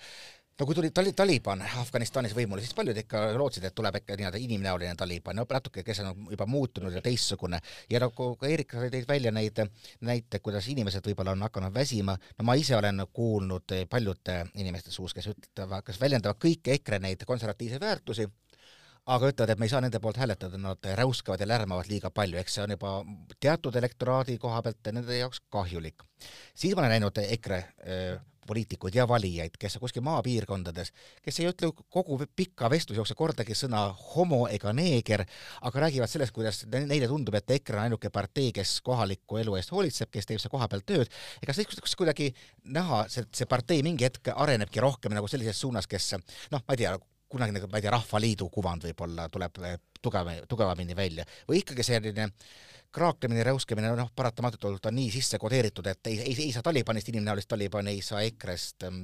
no 0.61 0.66
kui 0.68 0.77
tuli 0.77 0.90
tali-, 0.92 1.12
Taliban 1.16 1.62
Afganistanis 1.81 2.35
võimule, 2.37 2.61
siis 2.61 2.77
paljud 2.77 2.96
ikka 3.03 3.23
lootsid, 3.40 3.64
et 3.64 3.75
tuleb 3.75 3.96
ikka 4.01 4.16
nii-öelda 4.16 4.40
inimnäoline 4.40 4.94
Taliban, 4.96 5.37
no 5.40 5.46
natuke, 5.49 5.83
kes 5.85 6.03
on 6.05 6.27
juba 6.31 6.46
muutunud 6.46 6.92
ja 6.92 7.01
teistsugune. 7.05 7.61
Ja 7.90 8.01
nagu 8.05 8.35
ka 8.40 8.49
Eerik 8.49 8.77
tõi 8.77 9.03
välja 9.09 9.33
neid 9.33 9.62
näite, 10.05 10.38
kuidas 10.44 10.68
inimesed 10.68 11.07
võib-olla 11.07 11.33
on 11.33 11.49
hakanud 11.49 11.75
väsima, 11.75 12.16
no 12.38 12.44
ma 12.44 12.57
ise 12.61 12.77
olen 12.77 13.07
kuulnud 13.12 13.77
paljude 13.90 14.42
inimeste 14.55 14.92
suust, 14.92 15.16
kes 15.16 15.33
ütlevad, 15.33 15.85
kes 15.87 16.01
väljendavad 16.01 16.40
kõiki 16.40 16.77
EKRE 16.77 17.01
neid 17.01 17.25
konservatiivseid 17.29 17.81
väärtusi, 17.81 18.29
aga 19.06 19.30
ütlevad, 19.32 19.54
et 19.54 19.60
me 19.60 19.66
ei 19.68 19.72
saa 19.72 19.80
nende 19.84 20.00
poolt 20.02 20.20
hääletada, 20.20 20.58
nad 20.60 20.90
räuskavad 21.00 21.40
ja 21.40 21.48
lärmavad 21.48 21.88
liiga 21.90 22.10
palju, 22.14 22.38
eks 22.40 22.58
see 22.58 22.64
on 22.64 22.74
juba 22.76 22.96
teatud 23.40 23.76
elektoraadi 23.80 24.38
koha 24.38 24.62
pealt 24.66 24.92
nende 24.92 25.16
jaoks 25.18 25.40
kahjulik. 25.50 26.02
siis 26.54 26.74
ma 26.74 26.84
olen 26.84 26.98
näinud 26.98 27.22
EKRE 27.24 27.58
äh, 27.58 28.20
poliitikuid 28.50 28.94
ja 28.94 29.06
valijaid, 29.08 29.54
kes 29.58 29.76
kuskil 29.80 30.02
maapiirkondades, 30.02 30.90
kes 31.22 31.40
ei 31.40 31.48
ütle 31.50 31.70
kogu 31.92 32.18
pika 32.36 32.70
vestluse 32.72 32.98
jooksul 32.98 33.18
kordagi 33.18 33.54
sõna 33.54 33.82
homo 34.14 34.40
ega 34.50 34.72
neeger, 34.76 35.24
aga 35.68 35.84
räägivad 35.86 36.10
sellest, 36.10 36.34
kuidas 36.34 36.64
neile 36.72 37.08
tundub, 37.10 37.36
et 37.38 37.54
EKRE 37.58 37.78
on 37.78 37.84
ainuke 37.84 38.10
partei, 38.10 38.50
kes 38.56 38.78
kohaliku 38.86 39.38
elu 39.42 39.54
eest 39.60 39.74
hoolitseb, 39.74 40.10
kes 40.10 40.28
teeb 40.28 40.42
seal 40.42 40.52
kohapeal 40.52 40.82
tööd, 40.86 41.12
ega 41.44 41.54
siis 41.56 41.96
kuidagi 41.98 42.32
näha, 42.64 43.04
see, 43.12 43.28
see 43.36 43.48
partei 43.50 43.84
mingi 43.86 44.08
hetk 44.08 44.32
arenebki 44.34 44.82
rohkem 44.82 45.14
nagu 45.14 45.30
sellises 45.30 45.60
suunas, 45.60 45.86
kes 45.90 46.14
noh, 46.16 46.64
ma 46.64 46.74
ei 46.74 46.82
tea, 46.82 46.96
kunagi 47.30 47.54
nagu, 47.56 47.68
ma 47.70 47.78
ei 47.78 47.86
tea, 47.86 47.94
Rahvaliidu 47.94 48.48
kuvand 48.52 48.88
võib-olla 48.88 49.28
tuleb 49.32 49.62
eh, 49.66 49.78
tugev, 50.02 50.32
tugevamini 50.50 50.96
välja. 50.98 51.26
Või 51.48 51.62
ikkagi 51.62 51.86
selline 51.86 52.30
kraaklemine, 52.94 53.44
räuskemine, 53.46 53.92
noh, 53.98 54.10
paratamatult 54.16 54.90
on 54.90 54.98
nii 54.98 55.12
sisse 55.14 55.38
kodeeritud, 55.38 55.86
et 55.86 56.10
ei, 56.10 56.18
ei, 56.24 56.34
ei 56.48 56.52
saa 56.54 56.66
Talibanist 56.66 57.10
inimnäolist 57.12 57.50
Talibani, 57.50 57.94
ei 57.94 58.02
saa 58.02 58.24
EKRE-st 58.26 58.88
ehm, 58.88 59.00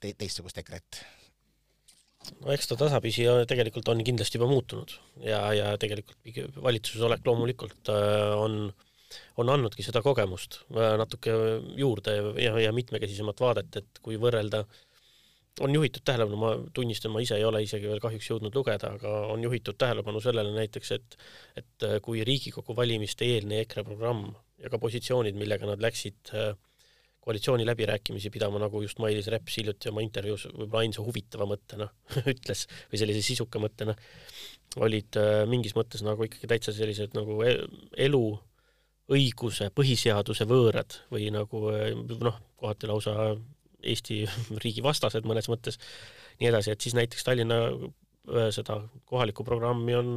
te, 0.00 0.14
teistsugust 0.18 0.60
EKRE-t. 0.62 1.02
No 2.40 2.54
eks 2.54 2.70
ta 2.70 2.76
tasapisi 2.80 3.26
tegelikult 3.50 3.90
on 3.92 4.00
kindlasti 4.06 4.38
juba 4.38 4.48
muutunud. 4.48 4.94
Ja, 5.26 5.42
ja 5.52 5.74
tegelikult 5.80 6.56
valitsuses 6.64 7.04
olek 7.04 7.26
loomulikult 7.26 7.90
äh, 7.92 8.32
on, 8.40 8.70
on 9.36 9.52
andnudki 9.52 9.84
seda 9.84 10.00
kogemust 10.04 10.62
äh, 10.72 10.94
natuke 11.00 11.34
juurde 11.76 12.16
ja, 12.40 12.54
ja 12.64 12.72
mitmekesisemat 12.72 13.42
vaadet, 13.44 13.82
et 13.82 14.00
kui 14.04 14.16
võrrelda 14.20 14.62
on 15.60 15.74
juhitud 15.74 16.02
tähelepanu, 16.04 16.38
ma 16.40 16.52
tunnistan, 16.74 17.12
ma 17.14 17.22
ise 17.22 17.36
ei 17.38 17.44
ole 17.46 17.62
isegi 17.62 17.86
veel 17.86 18.00
kahjuks 18.02 18.30
jõudnud 18.30 18.56
lugeda, 18.58 18.94
aga 18.98 19.10
on 19.30 19.42
juhitud 19.44 19.78
tähelepanu 19.78 20.22
sellele 20.22 20.54
näiteks, 20.56 20.94
et 20.96 21.18
et 21.60 21.86
kui 22.02 22.24
Riigikogu 22.26 22.74
valimiste 22.76 23.28
eelne 23.28 23.60
EKRE 23.62 23.84
programm 23.86 24.26
ja 24.58 24.70
ka 24.72 24.80
positsioonid, 24.82 25.38
millega 25.38 25.68
nad 25.68 25.82
läksid 25.82 26.32
äh, 26.34 26.54
koalitsiooni 27.24 27.66
läbirääkimisi 27.66 28.30
pidama, 28.30 28.58
nagu 28.60 28.82
just 28.82 28.98
Mailis 29.00 29.30
Reps 29.32 29.58
hiljuti 29.60 29.88
oma 29.88 30.02
intervjuus 30.04 30.48
võib-olla 30.50 30.82
ainsa 30.84 31.04
huvitava 31.06 31.46
mõttena 31.48 31.88
ütles 32.32 32.66
või 32.90 33.00
sellise 33.00 33.22
sisuka 33.24 33.62
mõttena, 33.62 33.94
olid 34.82 35.20
äh, 35.20 35.44
mingis 35.50 35.76
mõttes 35.78 36.02
nagu 36.04 36.26
ikkagi 36.26 36.50
täitsa 36.50 36.74
sellised 36.74 37.14
nagu 37.16 37.38
e-, 37.46 37.60
elu, 38.08 38.24
õiguse, 39.14 39.70
põhiseaduse 39.76 40.48
võõrad 40.48 40.98
või 41.12 41.28
nagu 41.32 41.66
noh, 42.24 42.38
kohati 42.56 42.88
lausa 42.88 43.14
Eesti 43.84 44.22
riigi 44.64 44.84
vastased 44.84 45.26
mõnes 45.28 45.50
mõttes, 45.52 45.78
nii 46.40 46.50
edasi, 46.50 46.72
et 46.74 46.84
siis 46.84 46.96
näiteks 46.98 47.26
Tallinna 47.26 47.60
äh, 47.68 48.48
seda 48.54 48.80
kohalikku 49.10 49.46
programmi 49.46 49.96
on, 49.98 50.10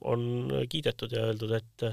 on 0.00 0.26
kiidetud 0.70 1.14
ja 1.14 1.28
öeldud, 1.30 1.54
et 1.58 1.88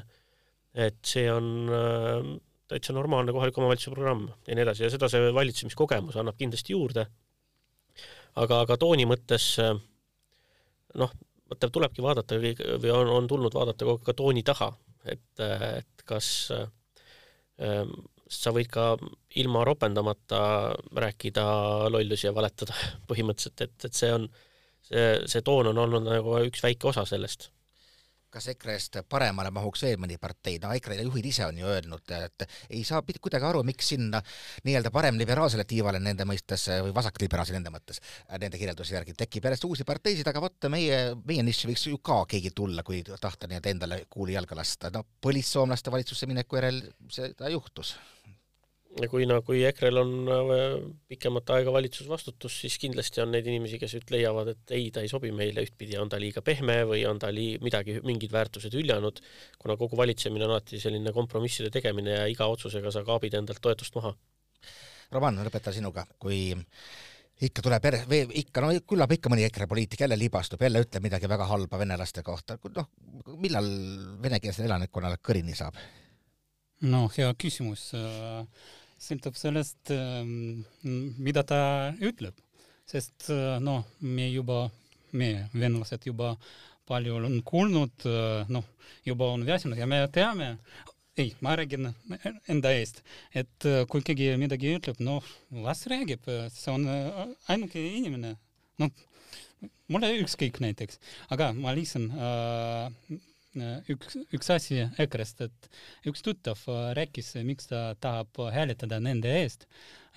et 0.80 1.00
see 1.10 1.26
on 1.34 1.70
äh, 1.74 2.28
täitsa 2.70 2.94
normaalne 2.94 3.34
kohaliku 3.34 3.62
omavalitsuse 3.62 3.94
programm 3.96 4.28
ja 4.48 4.56
nii 4.56 4.64
edasi 4.68 4.86
ja 4.86 4.92
seda 4.94 5.10
see 5.10 5.32
valitsemiskogemus 5.34 6.20
annab 6.22 6.38
kindlasti 6.38 6.76
juurde. 6.76 7.08
aga, 8.36 8.62
aga 8.62 8.78
tooni 8.78 9.08
mõttes 9.10 9.48
äh, 9.64 9.74
noh, 11.02 11.16
mõtleb, 11.50 11.74
tulebki 11.74 12.06
vaadata 12.06 12.38
või 12.40 12.94
on, 12.94 13.10
on 13.18 13.28
tulnud 13.28 13.54
vaadata 13.58 13.86
kogu 13.86 14.00
aeg 14.00 14.06
ka 14.06 14.16
tooni 14.22 14.44
taha, 14.46 14.70
et, 15.06 15.42
et 15.42 16.06
kas 16.06 16.30
sa 18.30 18.54
võid 18.54 18.70
ka 18.72 18.94
ilma 19.42 19.64
ropendamata 19.66 20.42
rääkida 20.96 21.46
lollusi 21.90 22.30
ja 22.30 22.36
valetada 22.36 22.76
põhimõtteliselt, 23.10 23.66
et, 23.66 23.86
et 23.90 24.02
see 24.04 24.12
on, 24.14 24.28
see, 24.86 25.08
see 25.26 25.46
toon 25.46 25.74
on 25.74 25.86
olnud 25.86 26.06
nagu 26.06 26.44
üks 26.46 26.64
väike 26.66 26.94
osa 26.94 27.08
sellest. 27.10 27.50
Kas 28.30 28.46
EKRE-st 28.52 29.00
paremale 29.10 29.50
mahuks 29.50 29.82
veel 29.88 29.96
mõni 29.98 30.20
partei, 30.22 30.60
no 30.62 30.70
EKRE 30.78 31.00
juhid 31.00 31.26
ise 31.26 31.48
on 31.48 31.58
ju 31.58 31.66
öelnud, 31.66 32.12
et 32.14 32.44
ei 32.70 32.84
saa 32.86 33.02
kuidagi 33.02 33.48
aru, 33.48 33.64
miks 33.66 33.90
sinna 33.90 34.20
nii-öelda 34.68 34.92
paremliberaalsele 34.94 35.66
tiivale 35.66 35.98
nende 35.98 36.28
mõistes 36.30 36.68
või 36.86 36.94
vasakliberaalse 36.94 37.56
nende 37.58 37.74
mõttes, 37.74 37.98
nende 38.30 38.62
kirjelduse 38.62 38.94
järgi 38.94 39.18
tekib 39.18 39.50
järjest 39.50 39.66
uusi 39.66 39.88
parteisid, 39.90 40.30
aga 40.30 40.46
vot 40.46 40.70
meie, 40.70 41.02
meie 41.26 41.48
nišši 41.48 41.72
võiks 41.72 41.88
ju 41.90 41.98
ka 42.06 42.20
keegi 42.30 42.54
tulla, 42.54 42.86
kui 42.86 43.02
tahta 43.10 43.50
nii-öelda 43.50 43.74
endale 43.74 44.00
kuuli 44.14 44.38
jalga 44.38 44.62
lasta, 44.62 44.94
no 44.94 45.02
põlissoomlaste 45.26 45.90
valitsusse 45.90 46.30
mineku 46.30 46.62
järel 46.62 46.84
seda 47.10 47.50
juhtus 47.50 47.96
ja 48.98 49.10
kui 49.10 49.26
no, 49.30 49.38
kui 49.46 49.62
EKRE-l 49.68 50.00
on 50.02 50.14
äh, 50.34 50.64
pikemat 51.12 51.52
aega 51.56 51.74
valitsusvastutus, 51.74 52.56
siis 52.64 52.78
kindlasti 52.82 53.22
on 53.24 53.34
neid 53.34 53.48
inimesi, 53.48 53.78
kes 53.82 53.94
nüüd 53.98 54.14
leiavad, 54.16 54.54
et 54.56 54.74
ei, 54.76 54.88
ta 54.94 55.04
ei 55.06 55.12
sobi 55.12 55.32
meile 55.36 55.64
ühtpidi, 55.66 55.98
on 56.02 56.10
ta 56.10 56.20
liiga 56.22 56.42
pehme 56.46 56.82
või 56.90 57.04
on 57.10 57.22
ta 57.22 57.30
lii-, 57.34 57.60
midagi, 57.64 58.00
mingid 58.06 58.34
väärtused 58.34 58.74
hüljanud, 58.76 59.22
kuna 59.62 59.78
kogu 59.80 60.00
valitsemine 60.00 60.48
on 60.48 60.56
alati 60.56 60.82
selline 60.82 61.14
kompromisside 61.16 61.70
tegemine 61.74 62.18
ja 62.18 62.26
iga 62.32 62.50
otsusega 62.50 62.94
sa 62.96 63.06
kaabid 63.06 63.38
endalt 63.40 63.62
toetust 63.62 63.96
maha. 64.00 64.16
Roman, 65.14 65.40
lõpetan 65.46 65.74
sinuga, 65.74 66.06
kui 66.22 66.42
ikka 67.46 67.64
tuleb 67.66 67.86
järjest, 67.88 68.12
ikka, 68.42 68.66
no 68.66 68.74
küllap 68.90 69.14
ikka 69.16 69.32
mõni 69.32 69.46
EKRE 69.48 69.70
poliitik 69.70 70.04
jälle 70.04 70.18
libastub, 70.20 70.62
jälle 70.66 70.82
ütleb 70.84 71.06
midagi 71.06 71.30
väga 71.30 71.48
halba 71.50 71.80
venelaste 71.82 72.26
kohta, 72.26 72.58
noh, 72.76 72.92
millal 73.38 73.70
venekeelsele 74.22 74.70
elanikkonnale 74.70 75.22
kõrini 75.22 75.56
saab? 75.58 75.78
no 76.80 77.10
hea 77.12 77.28
küsimus 77.36 77.90
äh 77.92 78.78
sõltub 79.00 79.38
sellest, 79.40 79.94
ähm, 79.96 80.64
mida 81.18 81.44
ta 81.48 81.62
ütleb, 82.04 82.36
sest 82.90 83.30
noh, 83.62 83.86
me 84.02 84.26
juba, 84.32 84.64
me, 85.14 85.50
venelased 85.54 86.08
juba 86.10 86.34
palju 86.90 87.20
on 87.22 87.42
kuulnud, 87.46 88.06
äh, 88.10 88.50
noh, 88.50 88.66
juba 89.06 89.34
on 89.36 89.46
väsinud 89.48 89.78
ja 89.80 89.88
me 89.90 90.02
teame, 90.14 90.56
ei, 91.20 91.34
ma 91.44 91.56
räägin 91.60 91.92
enda 92.50 92.72
eest, 92.74 93.04
et 93.36 93.68
äh, 93.68 93.84
kui 93.92 94.04
keegi 94.06 94.32
midagi 94.42 94.74
ütleb, 94.78 95.02
noh, 95.04 95.26
las 95.66 95.86
räägib, 95.92 96.26
see 96.56 96.74
on 96.74 96.88
ainuke 97.52 97.84
inimene, 98.00 98.36
noh, 98.82 99.06
mulle 99.92 100.14
ükskõik 100.24 100.62
näiteks, 100.64 101.02
aga 101.36 101.52
ma 101.58 101.76
lihtsalt 101.78 102.16
äh, 102.16 103.20
üks, 103.58 104.18
üks 104.36 104.50
asi 104.54 104.84
EKRE-st, 105.02 105.48
et 105.48 105.70
üks 106.10 106.22
tuttav 106.26 106.60
äh, 106.70 106.92
rääkis, 106.98 107.34
miks 107.46 107.70
ta 107.70 107.96
tahab 108.02 108.38
hääletada 108.54 109.00
nende 109.02 109.32
eest. 109.42 109.66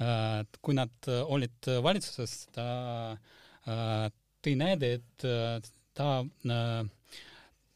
Äh, 0.00 0.42
kui 0.60 0.76
nad 0.76 0.92
olid 1.08 1.70
valitsuses, 1.84 2.48
ta 2.52 2.66
äh, 3.66 4.10
tõi 4.42 4.56
näide, 4.58 4.98
et 4.98 5.26
ta, 5.94 6.24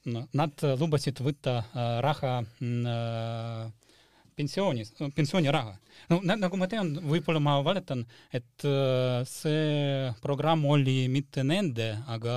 nad 0.06 0.62
lubasid 0.80 1.20
võtta 1.22 1.60
raha 2.02 2.32
pensioni, 4.34 4.86
pensioniraha. 5.14 5.74
no 6.10 6.18
nagu 6.24 6.58
ma 6.58 6.66
tean, 6.66 6.94
võib-olla 7.06 7.42
ma 7.44 7.58
valetan, 7.62 8.02
et 8.34 8.66
see 9.30 10.10
programm 10.24 10.64
oli 10.66 11.04
mitte 11.12 11.44
nende, 11.46 11.92
aga 12.10 12.34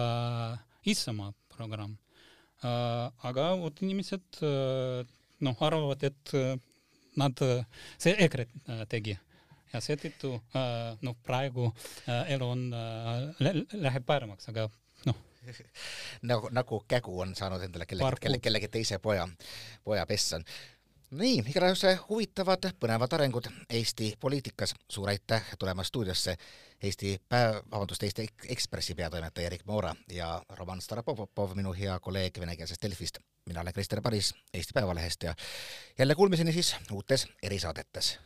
Isamaa 0.86 1.34
programm 1.56 1.98
aga 2.62 3.46
vot 3.62 3.82
inimesed 3.86 4.42
noh, 4.42 5.62
arvavad, 5.64 6.04
et 6.04 6.34
nad, 7.20 7.44
see 7.98 8.16
EKRE 8.26 8.48
tegi 8.92 9.16
ja 9.74 9.82
seetõttu 9.84 10.34
noh, 11.06 11.18
praegu 11.26 11.70
elu 12.08 12.50
on, 12.50 12.66
läheb 13.40 14.06
paremaks, 14.08 14.50
aga 14.52 14.68
noh. 15.08 15.22
nagu, 16.28 16.52
nagu 16.56 16.82
kägu 16.90 17.16
on 17.24 17.36
saanud 17.38 17.64
endale 17.68 17.88
kellegi, 17.90 18.22
kellegi, 18.26 18.44
kellegi 18.48 18.72
teise 18.80 19.00
poja, 19.04 19.28
poja 19.86 20.06
pessa 20.10 20.42
nii, 21.12 21.44
igatahes 21.50 21.84
huvitavad, 22.10 22.70
põnevad 22.80 23.14
arengud 23.14 23.50
Eesti 23.70 24.14
poliitikas. 24.20 24.76
suur 24.90 25.10
aitäh 25.10 25.44
tulemast 25.60 25.88
stuudiosse 25.88 26.38
Eesti 26.84 27.22
päev, 27.30 27.62
vabandust, 27.72 28.04
Eesti 28.04 28.28
Ekspressi 28.50 28.96
peatoimetaja 28.96 29.48
Erik 29.48 29.66
Moora 29.66 29.96
ja 30.12 30.44
Roman 30.50 30.82
Starapopov, 30.82 31.56
minu 31.56 31.74
hea 31.74 32.00
kolleeg 32.00 32.40
venekeelsest 32.40 32.82
Delfist. 32.82 33.18
mina 33.46 33.62
olen 33.62 33.74
Krister 33.74 34.02
Paris 34.02 34.34
Eesti 34.54 34.72
Päevalehest 34.74 35.24
ja 35.24 35.36
jälle 35.98 36.16
kuulmiseni 36.16 36.54
siis 36.54 36.76
uutes 36.92 37.28
erisaadetes 37.44 38.20